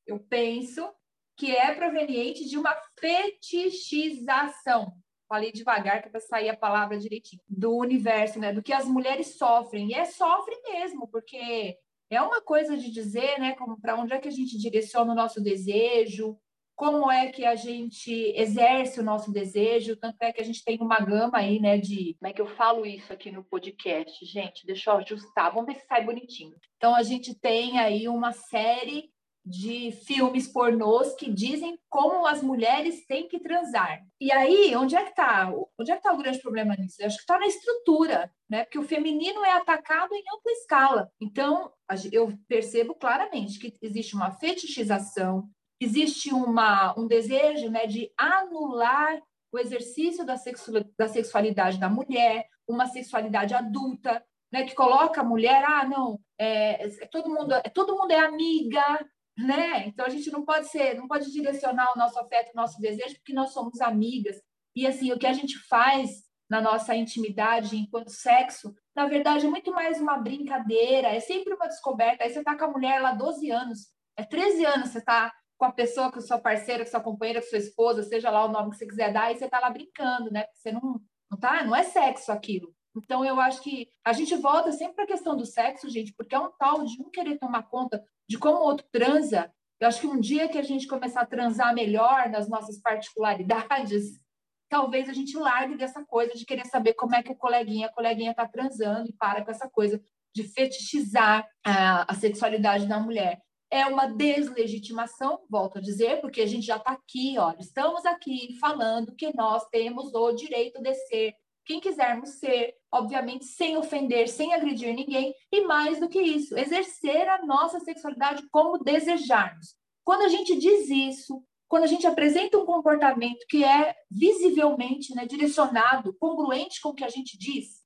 eu 0.06 0.20
penso, 0.20 0.94
que 1.38 1.56
é 1.56 1.74
proveniente 1.74 2.48
de 2.48 2.58
uma 2.58 2.76
fetichização. 3.00 4.94
Falei 5.28 5.52
devagar 5.52 6.02
que 6.02 6.08
é 6.08 6.12
para 6.12 6.20
sair 6.20 6.50
a 6.50 6.58
palavra 6.58 6.98
direitinho. 6.98 7.42
Do 7.48 7.76
universo, 7.76 8.40
né? 8.40 8.54
Do 8.54 8.62
que 8.62 8.72
as 8.74 8.86
mulheres 8.86 9.38
sofrem. 9.38 9.90
E 9.90 9.94
é 9.94 10.06
sofre 10.06 10.56
mesmo, 10.64 11.08
porque 11.08 11.78
é 12.10 12.22
uma 12.22 12.42
coisa 12.42 12.78
de 12.78 12.92
dizer, 12.92 13.40
né? 13.40 13.54
Como 13.56 13.80
para 13.80 13.96
onde 13.96 14.14
é 14.14 14.20
que 14.20 14.28
a 14.28 14.32
gente 14.32 14.58
direciona 14.58 15.12
o 15.14 15.16
nosso 15.16 15.42
desejo, 15.42 16.38
como 16.76 17.10
é 17.10 17.32
que 17.32 17.46
a 17.46 17.56
gente 17.56 18.12
exerce 18.36 19.00
o 19.00 19.04
nosso 19.04 19.32
desejo, 19.32 19.96
tanto 19.96 20.22
é 20.22 20.34
que 20.34 20.42
a 20.42 20.44
gente 20.44 20.64
tem 20.64 20.78
uma 20.82 21.00
gama 21.00 21.38
aí, 21.38 21.58
né, 21.58 21.78
de... 21.78 22.16
Como 22.20 22.30
é 22.30 22.34
que 22.34 22.42
eu 22.42 22.48
falo 22.48 22.86
isso 22.86 23.14
aqui 23.14 23.32
no 23.32 23.46
podcast? 23.46 24.26
Gente, 24.26 24.66
deixa 24.66 24.92
eu 24.92 24.98
ajustar, 24.98 25.54
vamos 25.54 25.74
ver 25.74 25.80
se 25.80 25.88
sai 25.88 26.04
bonitinho. 26.04 26.54
Então, 26.76 26.94
a 26.94 27.02
gente 27.02 27.34
tem 27.34 27.80
aí 27.80 28.10
uma 28.10 28.34
série 28.34 29.10
de 29.46 29.92
filmes 29.92 30.48
pornôs 30.48 31.14
que 31.14 31.30
dizem 31.30 31.78
como 31.88 32.26
as 32.26 32.42
mulheres 32.42 33.06
têm 33.06 33.28
que 33.28 33.40
transar. 33.40 34.02
E 34.20 34.32
aí, 34.32 34.76
onde 34.76 34.96
é 34.96 35.04
que 35.04 35.12
está? 35.12 35.54
Onde 35.80 35.92
é 35.92 35.94
que 35.94 36.00
está 36.00 36.12
o 36.14 36.18
grande 36.18 36.40
problema 36.40 36.76
nisso? 36.76 36.96
Eu 37.00 37.06
acho 37.06 37.18
que 37.18 37.24
está 37.24 37.38
na 37.38 37.46
estrutura, 37.46 38.32
né? 38.50 38.64
Porque 38.64 38.80
o 38.80 38.88
feminino 38.88 39.46
é 39.46 39.52
atacado 39.52 40.16
em 40.16 40.24
ampla 40.36 40.52
escala. 40.52 41.12
Então, 41.22 41.72
eu 42.12 42.34
percebo 42.48 42.96
claramente 42.96 43.60
que 43.60 43.72
existe 43.82 44.16
uma 44.16 44.32
fetichização, 44.32 45.48
existe 45.80 46.34
uma, 46.34 46.98
um 46.98 47.06
desejo 47.06 47.70
né, 47.70 47.86
de 47.86 48.12
anular 48.18 49.22
o 49.52 49.60
exercício 49.60 50.26
da, 50.26 50.38
sexu 50.38 50.72
da 50.98 51.08
sexualidade 51.08 51.80
da 51.80 51.88
mulher, 51.88 52.48
uma 52.68 52.88
sexualidade 52.88 53.54
adulta, 53.54 54.24
né, 54.52 54.64
que 54.64 54.74
coloca 54.74 55.22
a 55.22 55.24
mulher, 55.24 55.64
ah, 55.66 55.86
não, 55.86 56.20
é, 56.40 56.88
é 56.88 57.08
todo 57.08 57.30
mundo, 57.30 57.54
é, 57.54 57.62
todo 57.70 57.96
mundo 57.96 58.12
é 58.12 58.20
amiga, 58.20 59.06
né? 59.38 59.88
Então 59.88 60.06
a 60.06 60.10
gente 60.10 60.32
não 60.32 60.46
pode 60.46 60.68
ser, 60.70 60.96
não 60.96 61.08
pode 61.08 61.32
direcionar 61.32 61.94
o 61.94 61.98
nosso 61.98 62.20
afeto, 62.20 62.52
o 62.52 62.56
nosso 62.56 62.80
desejo, 62.80 63.16
porque 63.16 63.34
nós 63.34 63.52
somos 63.52 63.82
amigas. 63.82 64.38
E 64.76 64.88
assim, 64.88 65.12
o 65.12 65.20
que 65.20 65.28
a 65.28 65.34
gente 65.34 65.58
faz 65.68 66.24
na 66.50 66.62
nossa 66.62 66.96
intimidade 66.96 67.76
enquanto 67.76 68.10
sexo, 68.10 68.74
na 68.96 69.08
verdade 69.08 69.46
é 69.46 69.50
muito 69.50 69.72
mais 69.72 70.00
uma 70.00 70.18
brincadeira, 70.18 71.10
é 71.10 71.20
sempre 71.20 71.54
uma 71.54 71.68
descoberta. 71.68 72.24
Aí 72.24 72.30
você 72.30 72.44
tá 72.44 72.58
com 72.58 72.66
a 72.66 72.72
mulher 72.72 73.02
lá 73.02 73.14
12 73.14 73.50
anos, 73.50 73.88
é 74.16 74.24
13 74.24 74.66
anos 74.66 74.90
você 74.90 75.02
tá 75.02 75.34
com 75.58 75.66
a 75.66 75.72
pessoa, 75.72 76.12
com 76.12 76.20
a 76.20 76.22
sua 76.22 76.38
parceira, 76.38 76.84
com 76.84 76.90
a 76.90 76.92
sua 76.92 77.02
companheira, 77.02 77.42
com 77.42 77.48
a 77.48 77.50
sua 77.50 77.60
esposa, 77.60 78.04
seja 78.04 78.30
lá 78.30 78.46
o 78.46 78.52
nome 78.52 78.72
que 78.72 78.78
você 78.78 78.88
quiser 78.88 79.12
dar, 79.12 79.32
e 79.32 79.38
você 79.38 79.50
tá 79.50 79.60
lá 79.60 79.70
brincando, 79.70 80.32
né? 80.32 80.46
Você 80.54 80.72
não, 80.72 81.02
não 81.32 81.40
tá, 81.40 81.64
não 81.64 81.76
é 81.76 81.84
sexo 81.84 82.32
aquilo. 82.32 82.74
Então 82.96 83.26
eu 83.26 83.40
acho 83.40 83.62
que 83.62 83.90
a 84.04 84.14
gente 84.14 84.36
volta 84.36 84.72
sempre 84.72 84.96
para 84.96 85.04
a 85.04 85.08
questão 85.08 85.36
do 85.36 85.46
sexo, 85.46 85.90
gente, 85.90 86.14
porque 86.14 86.36
é 86.36 86.40
um 86.40 86.52
tal 86.58 86.84
de 86.86 87.02
um 87.02 87.10
querer 87.10 87.38
tomar 87.38 87.64
conta 87.64 88.04
de 88.28 88.38
como 88.38 88.58
o 88.58 88.64
outro 88.64 88.86
transa. 88.92 89.52
Eu 89.80 89.88
acho 89.88 90.00
que 90.00 90.08
um 90.08 90.20
dia 90.20 90.48
que 90.48 90.58
a 90.58 90.64
gente 90.64 90.88
começar 90.88 91.22
a 91.22 91.26
transar 91.26 91.74
melhor 91.74 92.30
nas 92.30 92.48
nossas 92.48 92.80
particularidades, 92.80 94.20
talvez 94.70 95.10
a 95.10 95.14
gente 95.14 95.38
largue 95.38 95.76
dessa 95.76 96.04
coisa 96.06 96.34
de 96.34 96.46
querer 96.46 96.66
saber 96.66 96.94
como 96.94 97.16
é 97.16 97.22
que 97.22 97.32
o 97.32 97.36
coleguinha, 97.36 97.88
a 97.88 97.94
coleguinha 97.94 98.32
está 98.32 98.48
transando 98.48 99.10
e 99.10 99.14
para 99.14 99.44
com 99.44 99.52
essa 99.52 99.70
coisa 99.70 100.02
de 100.34 100.44
fetichizar 100.44 101.48
a, 101.66 102.12
a 102.12 102.16
sexualidade 102.16 102.88
da 102.88 103.00
mulher. 103.00 103.42
É 103.72 103.86
uma 103.86 104.06
deslegitimação, 104.06 105.40
volto 105.50 105.80
a 105.80 105.82
dizer, 105.82 106.22
porque 106.22 106.42
a 106.42 106.46
gente 106.46 106.66
já 106.66 106.78
está 106.78 106.92
aqui, 106.92 107.36
ó, 107.38 107.54
estamos 107.60 108.06
aqui 108.06 108.58
falando 108.60 109.16
que 109.16 109.36
nós 109.36 109.66
temos 109.70 110.14
o 110.14 110.32
direito 110.34 110.82
de 110.82 110.94
ser 110.94 111.34
quem 111.66 111.80
quisermos 111.80 112.40
ser, 112.40 112.76
obviamente 112.92 113.46
sem 113.46 113.76
ofender, 113.76 114.30
sem 114.30 114.54
agredir 114.54 114.94
ninguém, 114.94 115.34
e 115.52 115.62
mais 115.62 116.00
do 116.00 116.08
que 116.08 116.22
isso, 116.22 116.58
exercer 116.58 117.28
a 117.28 117.46
nossa 117.46 117.80
sexualidade 117.80 118.48
como 118.50 118.78
desejarmos. 118.78 119.76
Quando 120.04 120.22
a 120.22 120.28
gente 120.28 120.56
diz 120.58 120.90
isso, 120.90 121.44
quando 121.68 121.84
a 121.84 121.88
gente 121.88 122.06
apresenta 122.06 122.58
um 122.58 122.66
comportamento 122.66 123.46
que 123.50 123.64
é 123.64 123.96
visivelmente 124.10 125.14
né, 125.16 125.26
direcionado, 125.26 126.16
congruente 126.20 126.80
com 126.80 126.90
o 126.90 126.94
que 126.94 127.04
a 127.04 127.10
gente 127.10 127.38
diz, 127.38 127.84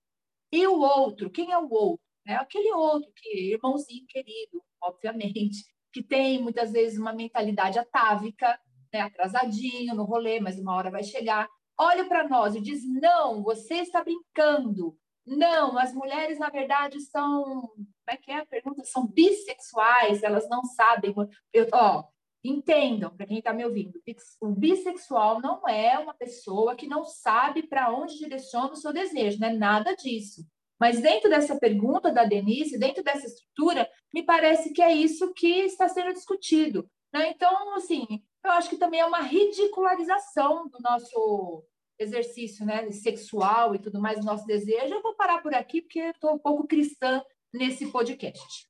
e 0.52 0.68
o 0.68 0.80
outro, 0.80 1.30
quem 1.30 1.52
é 1.52 1.58
o 1.58 1.72
outro? 1.72 2.04
É 2.28 2.36
aquele 2.36 2.72
outro, 2.74 3.10
que 3.16 3.54
irmãozinho 3.54 4.06
querido, 4.08 4.62
obviamente, 4.82 5.64
que 5.92 6.04
tem 6.04 6.42
muitas 6.42 6.72
vezes 6.72 7.00
uma 7.00 7.14
mentalidade 7.14 7.80
atávica, 7.80 8.60
né, 8.94 9.02
atrasadinho 9.02 9.96
no 9.96 10.04
rolê, 10.04 10.40
mas 10.40 10.60
uma 10.60 10.76
hora 10.76 10.92
vai 10.92 11.04
chegar 11.04 11.48
olha 11.80 12.06
para 12.06 12.28
nós 12.28 12.56
e 12.56 12.62
diz: 12.62 12.84
não, 12.86 13.42
você 13.42 13.76
está 13.76 14.04
brincando. 14.04 14.98
Não, 15.26 15.78
as 15.78 15.94
mulheres, 15.94 16.38
na 16.38 16.50
verdade, 16.50 17.00
são. 17.02 17.44
Como 17.44 17.88
é 18.10 18.18
que 18.18 18.32
é 18.32 18.40
a 18.40 18.46
pergunta? 18.46 18.84
São 18.84 19.08
bissexuais, 19.08 20.24
elas 20.24 20.50
não 20.50 20.64
sabem. 20.64 21.14
Eu, 21.54 21.68
ó, 21.72 22.04
entendam, 22.44 23.16
para 23.16 23.26
quem 23.26 23.38
está 23.38 23.54
me 23.54 23.64
ouvindo, 23.64 24.02
o 24.42 24.48
bissexual 24.48 25.40
não 25.42 25.68
é 25.68 25.98
uma 26.00 26.14
pessoa 26.14 26.76
que 26.76 26.88
não 26.88 27.04
sabe 27.06 27.64
para 27.64 27.94
onde 27.94 28.18
direciona 28.18 28.72
o 28.72 28.76
seu 28.76 28.92
desejo, 28.92 29.40
não 29.40 29.48
é 29.50 29.54
nada 29.54 29.96
disso. 29.96 30.44
Mas 30.80 31.02
dentro 31.02 31.30
dessa 31.30 31.60
pergunta 31.60 32.12
da 32.12 32.24
Denise, 32.24 32.80
dentro 32.80 33.04
dessa 33.04 33.28
estrutura, 33.28 33.88
me 34.14 34.24
parece 34.24 34.72
que 34.72 34.82
é 34.82 34.94
isso 34.94 35.34
que 35.34 35.66
está 35.66 35.90
sendo 35.90 36.14
discutido. 36.14 36.90
Né? 37.14 37.32
Então, 37.32 37.76
assim, 37.76 38.06
eu 38.44 38.52
acho 38.52 38.70
que 38.70 38.78
também 38.78 39.02
é 39.02 39.06
uma 39.06 39.22
ridicularização 39.22 40.70
do 40.70 40.80
nosso 40.80 41.64
exercício 42.00 42.66
né, 42.66 42.90
sexual 42.92 43.76
e 43.76 43.80
tudo 43.80 44.00
mais, 44.00 44.24
nosso 44.24 44.46
desejo. 44.46 44.94
Eu 44.94 45.02
vou 45.02 45.16
parar 45.16 45.42
por 45.42 45.54
aqui, 45.54 45.82
porque 45.82 46.00
estou 46.00 46.34
um 46.34 46.40
pouco 46.40 46.66
cristã 46.66 47.22
nesse 47.54 47.92
podcast. 47.92 48.68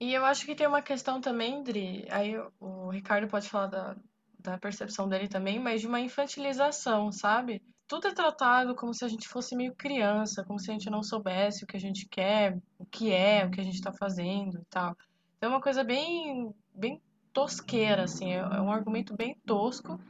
E 0.00 0.12
eu 0.12 0.24
acho 0.24 0.44
que 0.44 0.54
tem 0.54 0.66
uma 0.66 0.82
questão 0.82 1.20
também, 1.20 1.62
Dri, 1.62 2.06
aí 2.10 2.34
o 2.60 2.90
Ricardo 2.90 3.28
pode 3.28 3.48
falar 3.48 3.66
da, 3.66 3.96
da 4.38 4.58
percepção 4.58 5.08
dele 5.08 5.26
também, 5.26 5.58
mas 5.58 5.80
de 5.80 5.86
uma 5.86 6.00
infantilização, 6.00 7.10
sabe? 7.10 7.62
Tudo 7.88 8.08
é 8.08 8.12
tratado 8.12 8.74
como 8.74 8.92
se 8.92 9.04
a 9.04 9.08
gente 9.08 9.26
fosse 9.26 9.56
meio 9.56 9.74
criança, 9.74 10.44
como 10.44 10.58
se 10.58 10.70
a 10.70 10.74
gente 10.74 10.90
não 10.90 11.02
soubesse 11.02 11.64
o 11.64 11.66
que 11.66 11.76
a 11.76 11.80
gente 11.80 12.06
quer, 12.08 12.58
o 12.78 12.84
que 12.84 13.10
é, 13.10 13.44
o 13.44 13.50
que 13.50 13.60
a 13.60 13.64
gente 13.64 13.76
está 13.76 13.92
fazendo 13.92 14.60
e 14.60 14.64
tal. 14.66 14.94
Então 15.36 15.50
é 15.50 15.54
uma 15.54 15.62
coisa 15.62 15.82
bem, 15.82 16.54
bem 16.74 17.00
tosqueira, 17.36 18.04
assim, 18.04 18.32
é, 18.32 18.38
é 18.38 18.60
um 18.62 18.72
argumento 18.72 19.14
bem 19.14 19.38
tosco. 19.46 20.00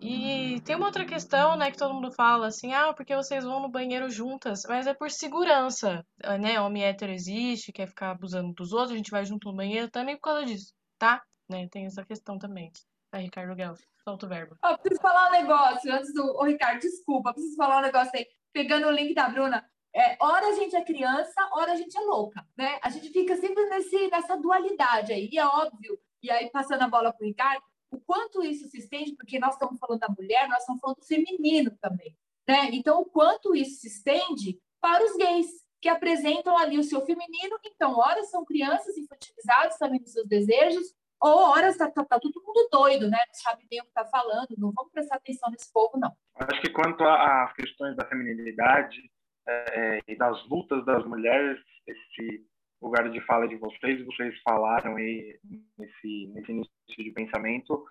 E 0.00 0.58
tem 0.62 0.74
uma 0.74 0.86
outra 0.86 1.04
questão, 1.04 1.54
né, 1.54 1.70
que 1.70 1.76
todo 1.76 1.92
mundo 1.92 2.10
fala 2.10 2.46
assim, 2.46 2.72
ah, 2.72 2.94
porque 2.94 3.14
vocês 3.14 3.44
vão 3.44 3.60
no 3.60 3.68
banheiro 3.68 4.08
juntas, 4.08 4.62
mas 4.66 4.86
é 4.86 4.94
por 4.94 5.10
segurança, 5.10 6.02
né? 6.40 6.58
Homem 6.58 6.82
hétero 6.82 7.12
existe, 7.12 7.72
quer 7.72 7.86
ficar 7.86 8.12
abusando 8.12 8.54
dos 8.54 8.72
outros, 8.72 8.92
a 8.92 8.96
gente 8.96 9.10
vai 9.10 9.22
junto 9.26 9.50
no 9.50 9.56
banheiro 9.56 9.90
também 9.90 10.16
por 10.16 10.22
causa 10.22 10.46
disso, 10.46 10.72
tá? 10.98 11.22
Né, 11.46 11.68
tem 11.70 11.84
essa 11.84 12.02
questão 12.06 12.38
também. 12.38 12.72
Vai, 13.12 13.24
Ricardo 13.24 13.54
Guelph, 13.54 13.80
solta 14.02 14.24
o 14.24 14.28
verbo. 14.30 14.56
Oh, 14.64 14.78
preciso 14.78 15.02
falar 15.02 15.28
um 15.28 15.32
negócio 15.32 15.92
antes 15.92 16.14
do. 16.14 16.24
Ô, 16.38 16.44
Ricardo, 16.44 16.80
desculpa, 16.80 17.34
preciso 17.34 17.56
falar 17.56 17.80
um 17.80 17.82
negócio 17.82 18.12
aí. 18.14 18.26
Pegando 18.50 18.86
o 18.86 18.90
link 18.90 19.12
da 19.12 19.28
Bruna, 19.28 19.62
é, 19.94 20.16
hora 20.18 20.46
a 20.46 20.52
gente 20.54 20.74
é 20.74 20.82
criança, 20.82 21.50
hora 21.52 21.72
a 21.72 21.76
gente 21.76 21.96
é 21.96 22.00
louca, 22.00 22.42
né? 22.56 22.78
A 22.82 22.88
gente 22.88 23.10
fica 23.10 23.36
sempre 23.36 23.62
nesse, 23.66 24.08
nessa 24.08 24.36
dualidade 24.38 25.12
aí. 25.12 25.28
E 25.30 25.38
é 25.38 25.44
óbvio 25.44 25.98
e 26.22 26.30
aí, 26.30 26.50
passando 26.50 26.82
a 26.82 26.88
bola 26.88 27.12
para 27.12 27.24
o 27.24 27.26
Ricardo, 27.26 27.62
o 27.90 28.00
quanto 28.00 28.42
isso 28.42 28.68
se 28.68 28.78
estende, 28.78 29.14
porque 29.14 29.38
nós 29.38 29.54
estamos 29.54 29.78
falando 29.78 30.00
da 30.00 30.08
mulher, 30.08 30.48
nós 30.48 30.60
estamos 30.60 30.80
falando 30.80 30.98
do 30.98 31.06
feminino 31.06 31.70
também. 31.80 32.16
Né? 32.48 32.70
Então, 32.72 33.00
o 33.00 33.04
quanto 33.04 33.54
isso 33.54 33.80
se 33.80 33.88
estende 33.88 34.58
para 34.80 35.04
os 35.04 35.16
gays, 35.16 35.62
que 35.82 35.88
apresentam 35.88 36.56
ali 36.56 36.78
o 36.78 36.84
seu 36.84 37.00
feminino. 37.04 37.58
Então, 37.66 37.98
horas 37.98 38.30
são 38.30 38.44
crianças 38.44 38.96
infantilizadas 38.96 39.76
também 39.76 40.00
nos 40.00 40.12
seus 40.12 40.28
desejos, 40.28 40.94
ou 41.20 41.38
horas 41.50 41.72
está 41.72 41.90
tá, 41.90 42.04
tá, 42.04 42.20
todo 42.20 42.42
mundo 42.42 42.68
doido, 42.70 43.10
né? 43.10 43.18
Não 43.26 43.34
sabe 43.34 43.66
bem 43.68 43.80
o 43.80 43.84
que 43.84 43.90
está 43.90 44.04
falando, 44.04 44.54
não 44.56 44.72
vamos 44.72 44.92
prestar 44.92 45.16
atenção 45.16 45.50
nesse 45.50 45.72
povo, 45.72 45.98
não. 45.98 46.12
Acho 46.36 46.60
que 46.60 46.70
quanto 46.70 47.04
às 47.04 47.52
questões 47.54 47.96
da 47.96 48.06
feminilidade 48.06 49.10
é, 49.46 49.98
e 50.06 50.16
das 50.16 50.44
lutas 50.48 50.84
das 50.84 51.04
mulheres, 51.04 51.60
esse 51.86 52.46
lugar 52.82 53.08
de 53.08 53.20
fala 53.22 53.46
de 53.46 53.56
vocês, 53.56 54.04
vocês 54.04 54.34
falaram 54.42 54.96
aí 54.96 55.38
nesse, 55.78 56.26
nesse 56.34 56.50
início 56.50 56.72
de 56.98 57.10
pensamento 57.12 57.84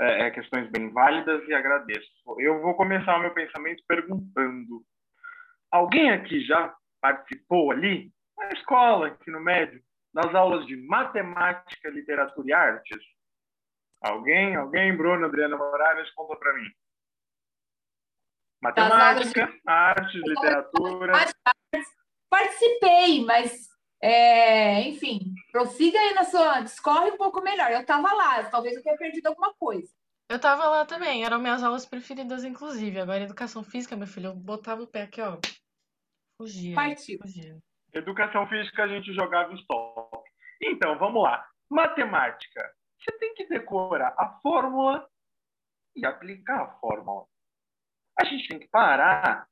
é, 0.00 0.26
é, 0.26 0.30
questões 0.30 0.70
bem 0.70 0.90
válidas 0.90 1.46
e 1.48 1.54
agradeço. 1.54 2.08
Eu 2.38 2.60
vou 2.60 2.74
começar 2.74 3.16
o 3.16 3.20
meu 3.20 3.34
pensamento 3.34 3.82
perguntando: 3.86 4.82
alguém 5.70 6.10
aqui 6.10 6.40
já 6.44 6.74
participou 7.00 7.72
ali, 7.72 8.12
na 8.36 8.48
escola, 8.50 9.10
ensino 9.10 9.40
médio, 9.40 9.82
das 10.14 10.34
aulas 10.34 10.66
de 10.66 10.76
matemática, 10.76 11.90
literatura 11.90 12.48
e 12.48 12.52
artes? 12.52 13.02
Alguém? 14.00 14.54
Alguém? 14.54 14.96
Bruno, 14.96 15.26
Adriana 15.26 15.56
Moraes, 15.56 16.10
conta 16.12 16.36
para 16.36 16.54
mim. 16.54 16.70
Matemática, 18.62 19.46
de... 19.46 19.60
artes, 19.66 20.22
literatura. 20.24 21.12
Participei, 22.30 23.24
mas 23.24 23.67
é, 24.00 24.82
enfim, 24.88 25.34
prossiga 25.50 25.98
aí 25.98 26.14
na 26.14 26.24
sua. 26.24 26.60
Discorre 26.60 27.10
um 27.10 27.16
pouco 27.16 27.42
melhor. 27.42 27.70
Eu 27.70 27.80
estava 27.80 28.12
lá, 28.12 28.44
talvez 28.44 28.76
eu 28.76 28.82
tenha 28.82 28.96
perdido 28.96 29.26
alguma 29.26 29.52
coisa. 29.54 29.88
Eu 30.28 30.36
estava 30.36 30.68
lá 30.68 30.84
também, 30.84 31.24
eram 31.24 31.38
minhas 31.38 31.62
aulas 31.62 31.86
preferidas, 31.86 32.44
inclusive. 32.44 33.00
Agora, 33.00 33.22
educação 33.22 33.64
física, 33.64 33.96
meu 33.96 34.06
filho, 34.06 34.26
eu 34.26 34.34
botava 34.34 34.82
o 34.82 34.86
pé 34.86 35.02
aqui, 35.02 35.22
ó. 35.22 35.38
Fugia. 36.36 36.74
Partiu. 36.74 37.18
Fugia. 37.18 37.58
Educação 37.94 38.46
física 38.46 38.84
a 38.84 38.88
gente 38.88 39.12
jogava 39.14 39.54
stop. 39.54 40.28
Então, 40.62 40.98
vamos 40.98 41.22
lá. 41.22 41.48
Matemática. 41.70 42.74
Você 42.98 43.12
tem 43.18 43.34
que 43.34 43.46
decorar 43.48 44.14
a 44.18 44.38
fórmula 44.42 45.08
e 45.96 46.04
aplicar 46.04 46.62
a 46.62 46.78
fórmula. 46.78 47.26
A 48.20 48.24
gente 48.24 48.48
tem 48.48 48.58
que 48.58 48.68
parar 48.68 49.48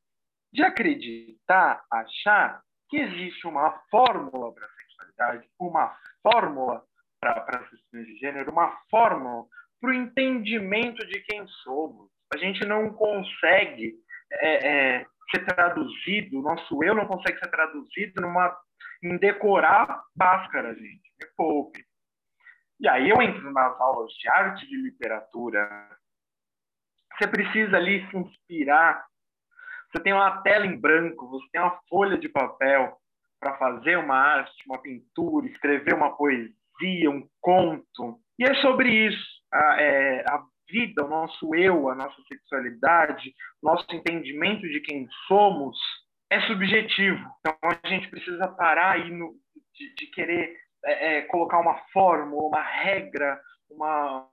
de 0.52 0.62
acreditar, 0.62 1.84
achar 1.90 2.62
que 2.88 2.96
existe 2.96 3.46
uma 3.46 3.70
fórmula 3.90 4.52
para 4.52 4.66
a 4.66 4.70
sexualidade, 4.70 5.48
uma 5.58 5.96
fórmula 6.22 6.84
para 7.20 7.60
as 7.60 7.70
questões 7.70 8.06
de 8.06 8.16
gênero, 8.18 8.52
uma 8.52 8.76
fórmula 8.90 9.46
para 9.80 9.90
o 9.90 9.94
entendimento 9.94 11.06
de 11.06 11.20
quem 11.20 11.46
somos. 11.64 12.10
A 12.34 12.38
gente 12.38 12.64
não 12.64 12.92
consegue 12.92 13.94
é, 14.32 14.68
é, 14.68 15.06
ser 15.30 15.44
traduzido, 15.44 16.42
nosso 16.42 16.82
eu 16.82 16.94
não 16.94 17.06
consegue 17.06 17.38
ser 17.38 17.50
traduzido 17.50 18.20
numa, 18.20 18.56
em 19.02 19.16
decorar 19.18 20.02
máscara, 20.16 20.74
gente. 20.74 21.12
Me 21.20 21.26
poupe. 21.36 21.84
E 22.80 22.88
aí 22.88 23.08
eu 23.08 23.20
entro 23.22 23.50
nas 23.52 23.80
aulas 23.80 24.12
de 24.12 24.28
arte 24.28 24.66
de 24.66 24.76
literatura. 24.76 25.88
Você 27.16 27.28
precisa 27.28 27.76
ali 27.76 28.08
se 28.10 28.16
inspirar. 28.16 29.04
Você 29.96 30.02
tem 30.02 30.12
uma 30.12 30.42
tela 30.42 30.66
em 30.66 30.78
branco, 30.78 31.26
você 31.26 31.46
tem 31.50 31.58
uma 31.58 31.80
folha 31.88 32.18
de 32.18 32.28
papel 32.28 32.98
para 33.40 33.56
fazer 33.56 33.96
uma 33.96 34.14
arte, 34.14 34.52
uma 34.66 34.78
pintura, 34.78 35.46
escrever 35.46 35.94
uma 35.94 36.14
poesia, 36.14 37.10
um 37.10 37.26
conto. 37.40 38.20
E 38.38 38.44
é 38.44 38.54
sobre 38.56 38.90
isso. 38.90 39.24
A, 39.50 39.80
é, 39.80 40.20
a 40.28 40.44
vida, 40.68 41.02
o 41.02 41.08
nosso 41.08 41.54
eu, 41.54 41.88
a 41.88 41.94
nossa 41.94 42.16
sexualidade, 42.28 43.32
nosso 43.62 43.86
entendimento 43.90 44.68
de 44.68 44.80
quem 44.80 45.08
somos 45.26 45.78
é 46.30 46.42
subjetivo. 46.42 47.24
Então 47.40 47.56
a 47.62 47.88
gente 47.88 48.10
precisa 48.10 48.48
parar 48.48 48.96
aí 48.96 49.10
no, 49.10 49.34
de, 49.74 49.94
de 49.94 50.06
querer 50.08 50.58
é, 50.84 51.16
é, 51.16 51.22
colocar 51.22 51.58
uma 51.58 51.78
fórmula, 51.90 52.48
uma 52.48 52.62
regra, 52.62 53.40
uma 53.70 54.28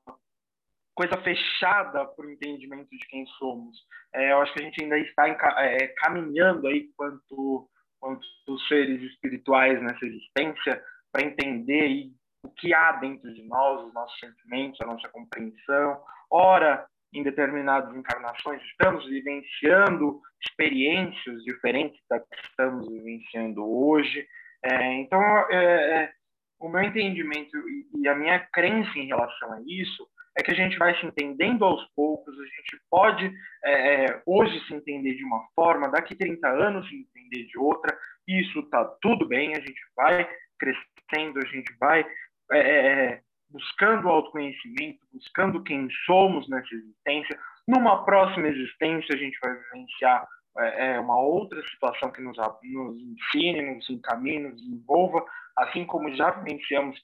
coisa 0.96 1.18
fechada 1.22 2.06
para 2.06 2.26
o 2.26 2.32
entendimento 2.32 2.90
de 2.90 3.06
quem 3.08 3.26
somos. 3.38 3.78
É, 4.14 4.32
eu 4.32 4.42
acho 4.42 4.54
que 4.54 4.62
a 4.62 4.66
gente 4.66 4.84
ainda 4.84 4.98
está 5.00 5.28
é, 5.28 5.88
caminhando 5.98 6.68
aí 6.68 6.90
quanto, 6.96 7.70
quanto 8.00 8.60
seres 8.68 9.02
espirituais 9.02 9.82
nessa 9.82 10.06
existência 10.06 10.84
para 11.12 11.26
entender 11.26 11.82
aí 11.82 12.12
o 12.44 12.50
que 12.50 12.74
há 12.74 12.94
dentro 12.94 13.34
de 13.34 13.44
nós, 13.44 13.88
os 13.88 13.94
nossos 13.94 14.20
sentimentos, 14.20 14.80
a 14.82 14.86
nossa 14.86 15.08
compreensão. 15.10 16.02
Ora, 16.30 16.86
em 17.14 17.24
determinadas 17.24 17.96
encarnações, 17.96 18.62
estamos 18.64 19.06
vivenciando 19.06 20.20
experiências 20.42 21.44
diferentes 21.44 22.00
da 22.10 22.20
que 22.20 22.36
estamos 22.44 22.88
vivenciando 22.88 23.64
hoje. 23.64 24.28
É, 24.64 24.94
então, 24.96 25.22
é, 25.50 26.04
é 26.04 26.14
o 26.60 26.70
meu 26.70 26.82
entendimento 26.82 27.58
e 27.98 28.08
a 28.08 28.16
minha 28.16 28.40
crença 28.52 28.98
em 28.98 29.08
relação 29.08 29.54
a 29.54 29.62
isso 29.68 30.08
é 30.38 30.42
que 30.42 30.52
a 30.52 30.56
gente 30.56 30.78
vai 30.78 30.98
se 31.00 31.06
entendendo 31.06 31.64
aos 31.64 31.86
poucos, 31.96 32.34
a 32.40 32.44
gente 32.44 32.82
pode 32.90 33.32
é, 33.64 34.06
é 34.06 34.22
hoje 34.26 34.60
se 34.66 34.74
entender 34.74 35.16
de 35.16 35.24
uma 35.24 35.46
forma, 35.56 35.90
daqui 35.90 36.16
30 36.16 36.48
anos 36.48 36.88
se 36.88 36.96
entender 36.96 37.46
de 37.46 37.58
outra, 37.58 37.96
e 38.28 38.42
isso 38.42 38.60
está 38.60 38.84
tudo 39.02 39.28
bem, 39.28 39.52
a 39.52 39.60
gente 39.60 39.82
vai 39.96 40.28
crescendo, 40.60 41.40
a 41.40 41.46
gente 41.48 41.72
vai 41.80 42.06
é, 42.52 42.58
é, 42.58 42.88
é, 42.88 43.22
buscando 43.50 44.10
autoconhecimento, 44.10 45.00
buscando 45.12 45.64
quem 45.64 45.88
somos 46.06 46.48
nessa 46.50 46.74
existência. 46.74 47.40
Numa 47.68 48.04
próxima 48.04 48.48
existência, 48.48 49.16
a 49.16 49.18
gente 49.18 49.38
vai 49.42 49.56
vivenciar 49.56 50.28
é, 50.58 51.00
uma 51.00 51.20
outra 51.20 51.62
situação 51.70 52.12
que 52.12 52.22
nos, 52.22 52.38
nos 52.38 52.98
ensine, 53.02 53.76
nos 53.76 53.90
encaminhe, 53.90 54.50
nos 54.50 54.62
envolva, 54.62 55.24
assim 55.58 55.86
como 55.86 56.14
já 56.16 56.32
vivenciamos 56.32 57.00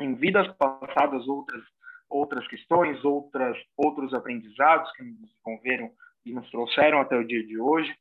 em 0.00 0.14
vidas 0.14 0.46
passadas 0.56 1.26
outras 1.26 1.62
outras 2.08 2.46
questões, 2.48 3.04
outras 3.04 3.56
outros 3.76 4.14
aprendizados 4.14 4.90
que 4.92 5.02
nos 5.02 5.18
desenvolveram 5.20 5.90
e 6.24 6.32
nos 6.32 6.50
trouxeram 6.50 7.00
até 7.00 7.16
o 7.16 7.26
dia 7.26 7.44
de 7.46 7.58
hoje. 7.58 7.94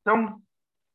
Então, 0.00 0.40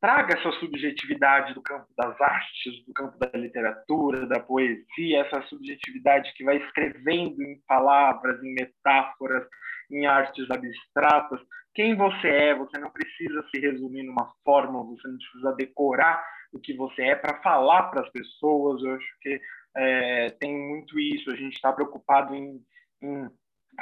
traga 0.00 0.38
essa 0.38 0.50
subjetividade 0.60 1.54
do 1.54 1.62
campo 1.62 1.86
das 1.96 2.20
artes, 2.20 2.84
do 2.86 2.92
campo 2.92 3.18
da 3.18 3.30
literatura, 3.38 4.26
da 4.26 4.40
poesia, 4.40 5.20
essa 5.20 5.40
subjetividade 5.48 6.32
que 6.34 6.44
vai 6.44 6.56
escrevendo 6.58 7.40
em 7.42 7.60
palavras, 7.66 8.42
em 8.42 8.54
metáforas, 8.54 9.46
em 9.90 10.06
artes 10.06 10.50
abstratas. 10.50 11.40
Quem 11.74 11.96
você 11.96 12.28
é, 12.28 12.54
você 12.54 12.78
não 12.78 12.90
precisa 12.90 13.44
se 13.48 13.60
resumir 13.60 14.02
numa 14.02 14.30
fórmula, 14.44 14.84
você 14.84 15.08
não 15.08 15.16
precisa 15.16 15.52
decorar 15.52 16.22
o 16.52 16.60
que 16.60 16.76
você 16.76 17.02
é 17.02 17.16
para 17.16 17.40
falar 17.40 17.84
para 17.84 18.02
as 18.02 18.10
pessoas. 18.10 18.82
Eu 18.82 18.96
acho 18.96 19.18
que 19.20 19.40
é, 19.76 20.30
tem 20.30 20.56
muito 20.56 20.98
isso. 20.98 21.30
A 21.30 21.36
gente 21.36 21.54
está 21.54 21.72
preocupado 21.72 22.34
em, 22.34 22.60
em, 23.02 23.28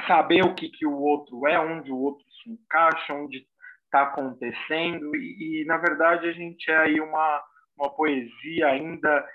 saber 0.06 0.44
o 0.44 0.54
que, 0.54 0.68
que 0.68 0.86
o 0.86 0.98
outro 0.98 1.46
é, 1.46 1.58
onde 1.58 1.90
o 1.90 1.98
outro 1.98 2.24
se 2.42 2.50
encaixa, 2.50 3.14
onde 3.14 3.46
está 3.84 4.04
acontecendo 4.04 5.14
e, 5.14 5.60
e, 5.60 5.64
na 5.66 5.76
verdade 5.76 6.26
a 6.26 6.32
gente 6.32 6.70
é 6.70 6.76
aí 6.78 6.98
uma, 6.98 7.44
uma 7.78 7.90
poesia 7.94 8.68
ainda 8.68 9.28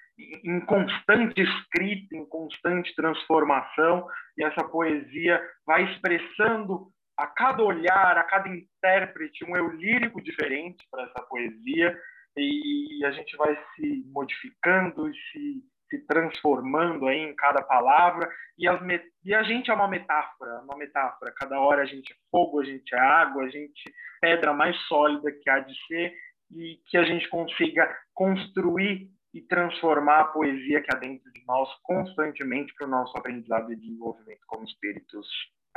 em 0.43 0.59
constante 0.61 1.39
escrita, 1.39 2.15
em 2.15 2.25
constante 2.25 2.93
transformação 2.95 4.07
e 4.35 4.43
essa 4.43 4.63
poesia 4.67 5.39
vai 5.63 5.83
expressando 5.83 6.87
a 7.15 7.27
cada 7.27 7.63
olhar, 7.63 8.17
a 8.17 8.23
cada 8.23 8.49
intérprete 8.49 9.45
um 9.45 9.55
eu 9.55 9.69
lírico 9.69 10.21
diferente 10.21 10.83
para 10.89 11.03
essa 11.03 11.21
poesia 11.21 11.95
e 12.35 13.03
a 13.05 13.11
gente 13.11 13.35
vai 13.37 13.55
se 13.75 14.03
modificando 14.11 15.07
e 15.07 15.13
se 15.31 15.63
se 15.89 16.05
transformando 16.05 17.07
aí 17.07 17.19
em 17.19 17.35
cada 17.35 17.61
palavra 17.61 18.29
e, 18.57 18.67
as, 18.67 18.79
e 19.23 19.33
a 19.33 19.43
gente 19.43 19.71
é 19.71 19.73
uma 19.73 19.87
metáfora, 19.87 20.61
uma 20.61 20.77
metáfora. 20.77 21.33
Cada 21.35 21.59
hora 21.59 21.83
a 21.83 21.85
gente 21.85 22.11
é 22.11 22.15
fogo, 22.29 22.59
a 22.59 22.65
gente 22.65 22.93
é 22.93 22.99
água, 22.99 23.43
a 23.43 23.49
gente 23.49 23.89
é 23.89 23.91
pedra 24.19 24.53
mais 24.53 24.75
sólida 24.87 25.31
que 25.31 25.49
há 25.49 25.59
de 25.59 25.73
ser 25.85 26.13
e 26.51 26.81
que 26.87 26.97
a 26.97 27.03
gente 27.03 27.27
consiga 27.29 27.87
construir 28.13 29.09
e 29.33 29.41
transformar 29.41 30.21
a 30.21 30.25
poesia 30.25 30.81
que 30.81 30.93
há 30.93 30.97
dentro 30.97 31.31
de 31.31 31.45
nós 31.45 31.69
constantemente 31.83 32.73
para 32.73 32.87
o 32.87 32.89
nosso 32.89 33.15
aprendizado 33.17 33.71
e 33.71 33.75
desenvolvimento 33.75 34.41
como 34.47 34.65
espíritos 34.65 35.27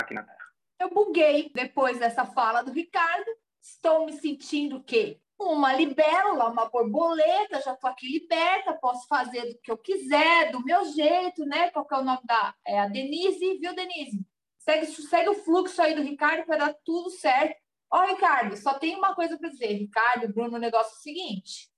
aqui 0.01 0.15
na 0.15 0.23
Terra. 0.23 0.51
Eu 0.81 0.89
buguei 0.89 1.51
depois 1.55 1.99
dessa 1.99 2.25
fala 2.25 2.63
do 2.63 2.73
Ricardo. 2.73 3.31
Estou 3.61 4.07
me 4.07 4.13
sentindo 4.15 4.77
o 4.77 4.83
quê? 4.83 5.21
Uma 5.43 5.73
libélula, 5.73 6.49
uma 6.49 6.69
borboleta, 6.69 7.61
já 7.61 7.73
estou 7.73 7.91
aqui 7.91 8.11
liberta, 8.11 8.79
posso 8.81 9.07
fazer 9.07 9.47
do 9.47 9.61
que 9.61 9.71
eu 9.71 9.79
quiser, 9.79 10.51
do 10.51 10.65
meu 10.65 10.85
jeito, 10.93 11.45
né? 11.45 11.71
Qual 11.71 11.87
que 11.87 11.95
é 11.95 11.99
o 11.99 12.05
nome 12.05 12.21
da... 12.25 12.55
É 12.67 12.79
a 12.79 12.87
Denise, 12.87 13.59
viu, 13.59 13.75
Denise? 13.75 14.27
Segue, 14.59 14.87
segue 14.87 15.29
o 15.31 15.35
fluxo 15.35 15.81
aí 15.81 15.95
do 15.95 16.03
Ricardo 16.03 16.45
para 16.45 16.59
dar 16.59 16.75
tudo 16.85 17.11
certo. 17.11 17.57
Ó, 17.91 18.05
Ricardo, 18.05 18.57
só 18.57 18.79
tem 18.79 18.95
uma 18.95 19.15
coisa 19.15 19.39
para 19.39 19.49
dizer. 19.49 19.73
Ricardo, 19.73 20.33
Bruno, 20.33 20.57
o 20.57 20.61
negócio 20.61 20.93
é 20.93 20.97
o 20.97 21.01
seguinte. 21.01 21.71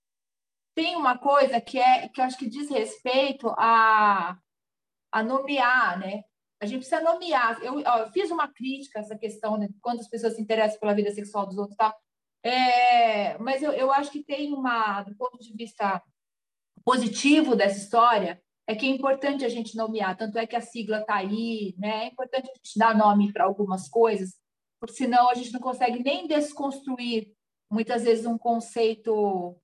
Tem 0.75 0.95
uma 0.95 1.17
coisa 1.17 1.61
que 1.61 1.79
é 1.79 2.07
que 2.09 2.19
eu 2.19 2.25
acho 2.25 2.37
que 2.37 2.49
diz 2.49 2.69
respeito 2.69 3.49
a, 3.57 4.37
a 5.11 5.23
nomear, 5.23 5.99
né? 5.99 6.23
A 6.61 6.65
gente 6.65 6.79
precisa 6.79 7.01
nomear. 7.01 7.61
Eu, 7.63 7.81
ó, 7.85 7.99
eu 7.99 8.11
fiz 8.11 8.31
uma 8.31 8.47
crítica 8.47 8.99
a 8.99 9.01
essa 9.01 9.17
questão, 9.17 9.57
né? 9.57 9.69
Quando 9.81 9.99
as 9.99 10.07
pessoas 10.07 10.35
se 10.35 10.41
interessam 10.41 10.79
pela 10.79 10.93
vida 10.93 11.11
sexual 11.11 11.45
dos 11.45 11.57
outros, 11.57 11.77
tá? 11.77 11.93
É, 12.43 13.37
mas 13.37 13.63
eu, 13.63 13.71
eu 13.71 13.91
acho 13.91 14.11
que 14.11 14.23
tem 14.23 14.53
uma, 14.53 15.01
do 15.01 15.15
ponto 15.15 15.39
de 15.39 15.53
vista 15.55 16.03
positivo 16.83 17.55
dessa 17.55 17.77
história, 17.77 18.41
é 18.67 18.75
que 18.75 18.85
é 18.85 18.89
importante 18.89 19.45
a 19.45 19.49
gente 19.49 19.75
nomear, 19.75 20.17
tanto 20.17 20.37
é 20.37 20.45
que 20.45 20.55
a 20.55 20.61
sigla 20.61 20.99
está 20.99 21.15
aí, 21.15 21.73
né? 21.77 22.05
É 22.05 22.07
importante 22.07 22.49
a 22.49 22.53
gente 22.55 22.77
dar 22.77 22.95
nome 22.95 23.31
para 23.31 23.45
algumas 23.45 23.89
coisas, 23.89 24.35
porque 24.79 24.95
senão 24.95 25.29
a 25.29 25.33
gente 25.33 25.51
não 25.51 25.59
consegue 25.59 26.03
nem 26.03 26.27
desconstruir, 26.27 27.31
muitas 27.71 28.03
vezes, 28.03 28.25
um 28.25 28.37
conceito 28.37 29.57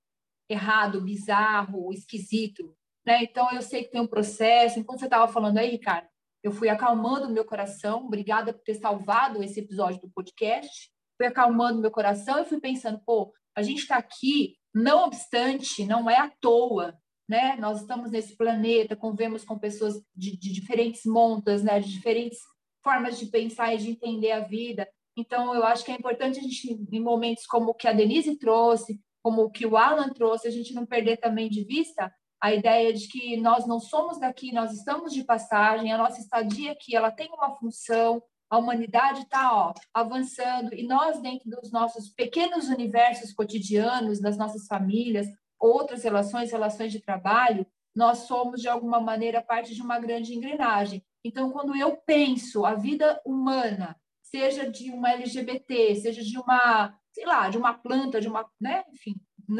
errado, 0.48 1.02
bizarro, 1.02 1.92
esquisito, 1.92 2.74
né? 3.06 3.22
Então, 3.22 3.50
eu 3.52 3.62
sei 3.62 3.84
que 3.84 3.90
tem 3.90 4.00
um 4.00 4.06
processo, 4.06 4.78
enquanto 4.78 5.00
você 5.00 5.06
estava 5.06 5.30
falando 5.30 5.58
aí, 5.58 5.70
Ricardo, 5.70 6.08
eu 6.42 6.50
fui 6.50 6.68
acalmando 6.68 7.26
o 7.26 7.30
meu 7.30 7.44
coração, 7.44 8.06
obrigada 8.06 8.52
por 8.52 8.62
ter 8.62 8.74
salvado 8.74 9.42
esse 9.42 9.60
episódio 9.60 10.00
do 10.00 10.10
podcast, 10.10 10.90
fui 11.20 11.26
acalmando 11.26 11.82
meu 11.82 11.90
coração 11.90 12.40
e 12.40 12.46
fui 12.46 12.58
pensando, 12.58 12.98
pô, 13.04 13.30
a 13.54 13.60
gente 13.60 13.80
está 13.80 13.98
aqui, 13.98 14.56
não 14.74 15.04
obstante, 15.04 15.84
não 15.84 16.08
é 16.08 16.16
à 16.16 16.32
toa, 16.40 16.96
né? 17.28 17.56
Nós 17.56 17.82
estamos 17.82 18.10
nesse 18.10 18.34
planeta, 18.38 18.96
convivemos 18.96 19.44
com 19.44 19.58
pessoas 19.58 20.02
de, 20.16 20.38
de 20.38 20.50
diferentes 20.50 21.02
montas, 21.04 21.62
né? 21.62 21.78
De 21.78 21.92
diferentes 21.92 22.38
formas 22.82 23.18
de 23.18 23.26
pensar 23.26 23.74
e 23.74 23.76
de 23.76 23.90
entender 23.90 24.30
a 24.30 24.40
vida. 24.40 24.88
Então, 25.14 25.54
eu 25.54 25.62
acho 25.62 25.84
que 25.84 25.92
é 25.92 25.94
importante 25.94 26.38
a 26.38 26.42
gente, 26.42 26.86
em 26.90 27.00
momentos 27.00 27.44
como 27.44 27.72
o 27.72 27.74
que 27.74 27.86
a 27.86 27.92
Denise 27.92 28.38
trouxe, 28.38 28.98
como 29.22 29.42
o 29.42 29.50
que 29.50 29.66
o 29.66 29.76
Alan 29.76 30.08
trouxe, 30.14 30.48
a 30.48 30.50
gente 30.50 30.72
não 30.72 30.86
perder 30.86 31.18
também 31.18 31.50
de 31.50 31.62
vista 31.64 32.10
a 32.42 32.54
ideia 32.54 32.94
de 32.94 33.06
que 33.08 33.36
nós 33.36 33.66
não 33.66 33.78
somos 33.78 34.18
daqui, 34.18 34.52
nós 34.52 34.72
estamos 34.72 35.12
de 35.12 35.22
passagem, 35.22 35.92
a 35.92 35.98
nossa 35.98 36.18
estadia 36.18 36.72
aqui, 36.72 36.96
ela 36.96 37.10
tem 37.10 37.28
uma 37.30 37.54
função, 37.56 38.22
a 38.50 38.58
humanidade 38.58 39.20
está 39.20 39.72
avançando 39.94 40.74
e 40.74 40.82
nós, 40.82 41.22
dentro 41.22 41.48
dos 41.48 41.70
nossos 41.70 42.08
pequenos 42.08 42.68
universos 42.68 43.32
cotidianos, 43.32 44.20
das 44.20 44.36
nossas 44.36 44.66
famílias, 44.66 45.28
outras 45.58 46.02
relações, 46.02 46.50
relações 46.50 46.90
de 46.90 47.00
trabalho, 47.00 47.64
nós 47.94 48.18
somos, 48.20 48.60
de 48.60 48.68
alguma 48.68 49.00
maneira, 49.00 49.40
parte 49.40 49.74
de 49.74 49.80
uma 49.80 50.00
grande 50.00 50.34
engrenagem. 50.34 51.04
Então, 51.24 51.50
quando 51.50 51.76
eu 51.76 51.96
penso 52.04 52.64
a 52.64 52.74
vida 52.74 53.20
humana, 53.24 53.96
seja 54.22 54.68
de 54.68 54.90
uma 54.90 55.12
LGBT, 55.12 55.94
seja 55.96 56.22
de 56.22 56.38
uma, 56.38 56.94
sei 57.12 57.26
lá, 57.26 57.48
de 57.48 57.58
uma 57.58 57.74
planta, 57.74 58.20
de 58.20 58.28
uma, 58.28 58.48
né, 58.60 58.84
enfim, 58.92 59.14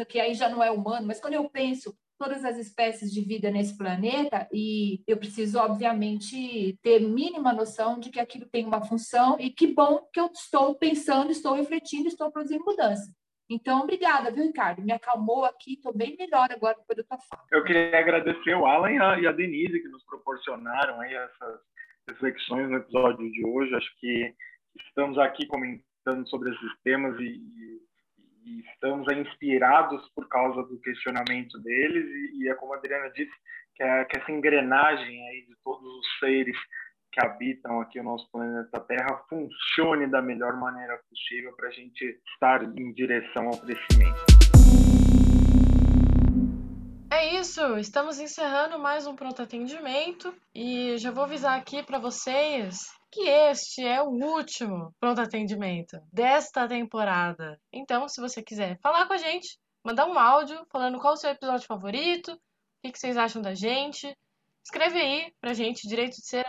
que 0.07 0.19
aí 0.19 0.33
já 0.33 0.49
não 0.49 0.63
é 0.63 0.71
humano, 0.71 1.07
mas 1.07 1.19
quando 1.19 1.33
eu 1.33 1.49
penso 1.49 1.95
todas 2.21 2.45
as 2.45 2.59
espécies 2.59 3.11
de 3.11 3.19
vida 3.21 3.49
nesse 3.49 3.75
planeta 3.75 4.47
e 4.53 5.01
eu 5.07 5.17
preciso, 5.17 5.57
obviamente, 5.57 6.77
ter 6.83 6.99
mínima 6.99 7.51
noção 7.51 7.99
de 7.99 8.11
que 8.11 8.19
aquilo 8.19 8.45
tem 8.45 8.63
uma 8.63 8.85
função 8.85 9.37
e 9.39 9.49
que 9.49 9.65
bom 9.65 10.07
que 10.13 10.19
eu 10.19 10.27
estou 10.27 10.75
pensando, 10.75 11.31
estou 11.31 11.55
refletindo, 11.55 12.07
estou 12.07 12.31
produzindo 12.31 12.63
mudança. 12.63 13.11
Então, 13.49 13.81
obrigada, 13.81 14.29
viu, 14.29 14.43
Ricardo? 14.43 14.83
Me 14.83 14.93
acalmou 14.93 15.45
aqui, 15.45 15.73
estou 15.73 15.97
bem 15.97 16.15
melhor 16.15 16.47
agora 16.51 16.77
depois 16.77 16.97
da 16.97 17.03
tua 17.03 17.17
fala. 17.27 17.43
Eu 17.51 17.63
queria 17.63 17.97
agradecer 17.99 18.53
o 18.53 18.67
Alan 18.67 19.19
e 19.19 19.27
a 19.27 19.31
Denise 19.31 19.81
que 19.81 19.89
nos 19.89 20.05
proporcionaram 20.05 21.01
aí 21.01 21.15
essas 21.15 21.59
reflexões 22.07 22.69
no 22.69 22.77
episódio 22.77 23.31
de 23.31 23.43
hoje. 23.47 23.73
Acho 23.73 23.99
que 23.99 24.35
estamos 24.87 25.17
aqui 25.17 25.47
comentando 25.47 26.29
sobre 26.29 26.51
esses 26.51 26.81
temas 26.83 27.19
e, 27.19 27.41
e 28.45 28.61
estamos 28.61 29.11
inspirados 29.11 30.07
por 30.15 30.27
causa 30.27 30.63
do 30.63 30.79
questionamento 30.81 31.59
deles. 31.59 32.05
E, 32.05 32.43
e 32.43 32.49
é 32.49 32.55
como 32.55 32.73
a 32.73 32.77
Adriana 32.77 33.09
disse, 33.11 33.31
que, 33.75 33.83
é, 33.83 34.05
que 34.05 34.17
essa 34.17 34.31
engrenagem 34.31 35.27
aí 35.29 35.45
de 35.47 35.55
todos 35.63 35.85
os 35.85 36.19
seres 36.19 36.57
que 37.11 37.25
habitam 37.25 37.81
aqui 37.81 37.99
o 37.99 38.03
nosso 38.03 38.29
planeta 38.31 38.79
Terra 38.79 39.21
funcione 39.27 40.07
da 40.07 40.21
melhor 40.21 40.55
maneira 40.57 40.99
possível 41.09 41.53
para 41.55 41.67
a 41.67 41.71
gente 41.71 42.19
estar 42.33 42.63
em 42.63 42.93
direção 42.93 43.47
ao 43.47 43.57
crescimento. 43.59 44.41
É 47.11 47.35
isso, 47.35 47.77
estamos 47.77 48.19
encerrando 48.19 48.79
mais 48.79 49.05
um 49.05 49.15
pronto 49.15 49.41
atendimento. 49.41 50.33
E 50.55 50.97
já 50.97 51.11
vou 51.11 51.25
avisar 51.25 51.59
aqui 51.59 51.83
para 51.83 51.99
vocês 51.99 53.00
que 53.11 53.27
este 53.27 53.85
é 53.85 54.01
o 54.01 54.09
último 54.09 54.95
pronto 54.99 55.19
atendimento 55.19 55.99
desta 56.11 56.67
temporada. 56.67 57.59
Então, 57.71 58.07
se 58.07 58.21
você 58.21 58.41
quiser 58.41 58.79
falar 58.79 59.05
com 59.05 59.13
a 59.13 59.17
gente, 59.17 59.59
mandar 59.83 60.07
um 60.07 60.17
áudio 60.17 60.65
falando 60.71 60.99
qual 60.99 61.13
o 61.13 61.17
seu 61.17 61.29
episódio 61.29 61.67
favorito, 61.67 62.31
o 62.31 62.91
que 62.91 62.97
vocês 62.97 63.17
acham 63.17 63.41
da 63.41 63.53
gente, 63.53 64.17
escreve 64.63 64.99
aí 64.99 65.33
pra 65.41 65.53
gente, 65.53 65.87
direito 65.87 66.15
de 66.15 66.25
ser, 66.25 66.45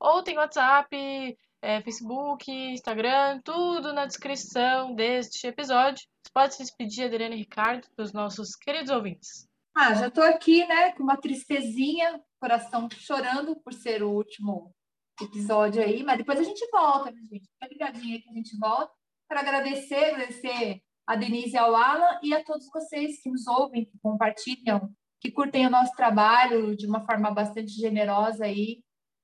ou 0.00 0.22
tem 0.22 0.36
WhatsApp, 0.36 1.36
é, 1.62 1.80
Facebook, 1.80 2.50
Instagram, 2.50 3.40
tudo 3.42 3.92
na 3.92 4.06
descrição 4.06 4.94
deste 4.94 5.46
episódio. 5.46 6.04
Você 6.22 6.32
pode 6.32 6.54
se 6.54 6.62
despedir, 6.62 7.06
Adriana 7.06 7.34
e 7.34 7.38
Ricardo, 7.38 7.86
dos 7.96 8.12
nossos 8.12 8.56
queridos 8.56 8.90
ouvintes. 8.90 9.48
Ah, 9.74 9.94
já 9.94 10.08
estou 10.08 10.24
aqui, 10.24 10.66
né, 10.66 10.92
com 10.92 11.02
uma 11.02 11.16
tristezinha, 11.16 12.20
coração 12.38 12.88
chorando 12.90 13.56
por 13.56 13.72
ser 13.72 14.02
o 14.02 14.10
último 14.10 14.73
episódio 15.22 15.82
aí, 15.82 16.02
mas 16.02 16.18
depois 16.18 16.38
a 16.38 16.42
gente 16.42 16.66
volta, 16.70 17.10
né, 17.10 17.20
gente? 17.30 17.48
Fica 17.48 17.68
ligadinha 17.70 18.20
que 18.20 18.28
a 18.28 18.32
gente 18.32 18.58
volta. 18.58 18.92
Quero 19.28 19.40
agradecer, 19.40 20.04
agradecer 20.12 20.80
a 21.06 21.16
Denise 21.16 21.54
e 21.54 21.58
ao 21.58 21.74
Alan 21.74 22.18
e 22.22 22.34
a 22.34 22.42
todos 22.42 22.68
vocês 22.72 23.22
que 23.22 23.30
nos 23.30 23.46
ouvem, 23.46 23.84
que 23.84 23.98
compartilham 24.02 24.92
que 25.24 25.30
curtem 25.30 25.66
o 25.66 25.70
nosso 25.70 25.92
trabalho 25.96 26.76
de 26.76 26.86
uma 26.86 27.00
forma 27.00 27.30
bastante 27.30 27.72
generosa 27.72 28.44
aí, 28.44 28.82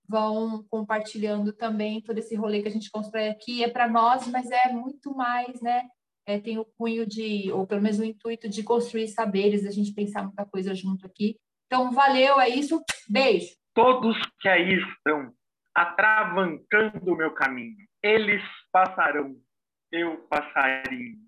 vão 0.08 0.64
compartilhando 0.70 1.52
também 1.52 2.00
todo 2.00 2.16
esse 2.16 2.34
rolê 2.34 2.62
que 2.62 2.68
a 2.68 2.70
gente 2.70 2.90
constrói 2.90 3.28
aqui. 3.28 3.62
É 3.62 3.68
para 3.68 3.86
nós, 3.86 4.26
mas 4.28 4.50
é 4.50 4.72
muito 4.72 5.14
mais, 5.14 5.60
né? 5.60 5.82
É, 6.26 6.40
tem 6.40 6.58
o 6.58 6.64
cunho 6.64 7.06
de, 7.06 7.52
ou 7.52 7.66
pelo 7.66 7.82
menos 7.82 7.98
o 7.98 8.04
intuito 8.04 8.48
de 8.48 8.62
construir 8.62 9.08
saberes, 9.08 9.66
a 9.66 9.70
gente 9.70 9.92
pensar 9.92 10.22
muita 10.22 10.46
coisa 10.46 10.74
junto 10.74 11.06
aqui. 11.06 11.36
Então, 11.66 11.92
valeu, 11.92 12.40
é 12.40 12.48
isso. 12.48 12.82
Beijo. 13.06 13.54
Todos 13.74 14.16
que 14.40 14.48
aí 14.48 14.78
estão 14.78 15.30
atravancando 15.74 17.12
o 17.12 17.16
meu 17.16 17.32
caminho, 17.32 17.76
eles 18.02 18.42
passarão, 18.72 19.34
eu 19.92 20.16
passarinho. 20.28 21.18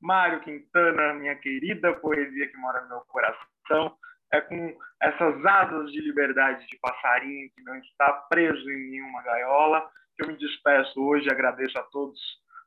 Mário 0.00 0.40
Quintana, 0.40 1.14
minha 1.14 1.34
querida 1.36 1.92
poesia 1.94 2.48
que 2.48 2.56
mora 2.56 2.82
no 2.82 2.88
meu 2.88 3.00
coração 3.08 3.96
é 4.32 4.40
com 4.40 4.76
essas 5.02 5.44
asas 5.44 5.90
de 5.90 6.00
liberdade 6.00 6.66
de 6.66 6.78
passarinho 6.78 7.50
que 7.54 7.62
não 7.62 7.76
está 7.76 8.12
preso 8.28 8.70
em 8.70 8.90
nenhuma 8.90 9.22
gaiola 9.22 9.88
que 10.16 10.24
eu 10.24 10.28
me 10.28 10.36
despeço 10.36 11.00
hoje. 11.00 11.30
Agradeço 11.30 11.78
a 11.78 11.82
todos 11.84 12.20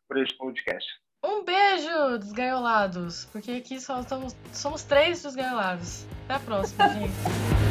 por 0.07 0.17
esse 0.17 0.35
podcast. 0.37 0.89
Um 1.23 1.43
beijo, 1.43 2.17
desgaiolados, 2.17 3.25
porque 3.25 3.51
aqui 3.51 3.79
só 3.79 3.99
estamos, 3.99 4.35
somos 4.51 4.83
três 4.83 5.21
desgaiolados. 5.21 6.07
Até 6.25 6.33
a 6.35 6.39
próxima, 6.39 6.89
gente. 6.89 7.13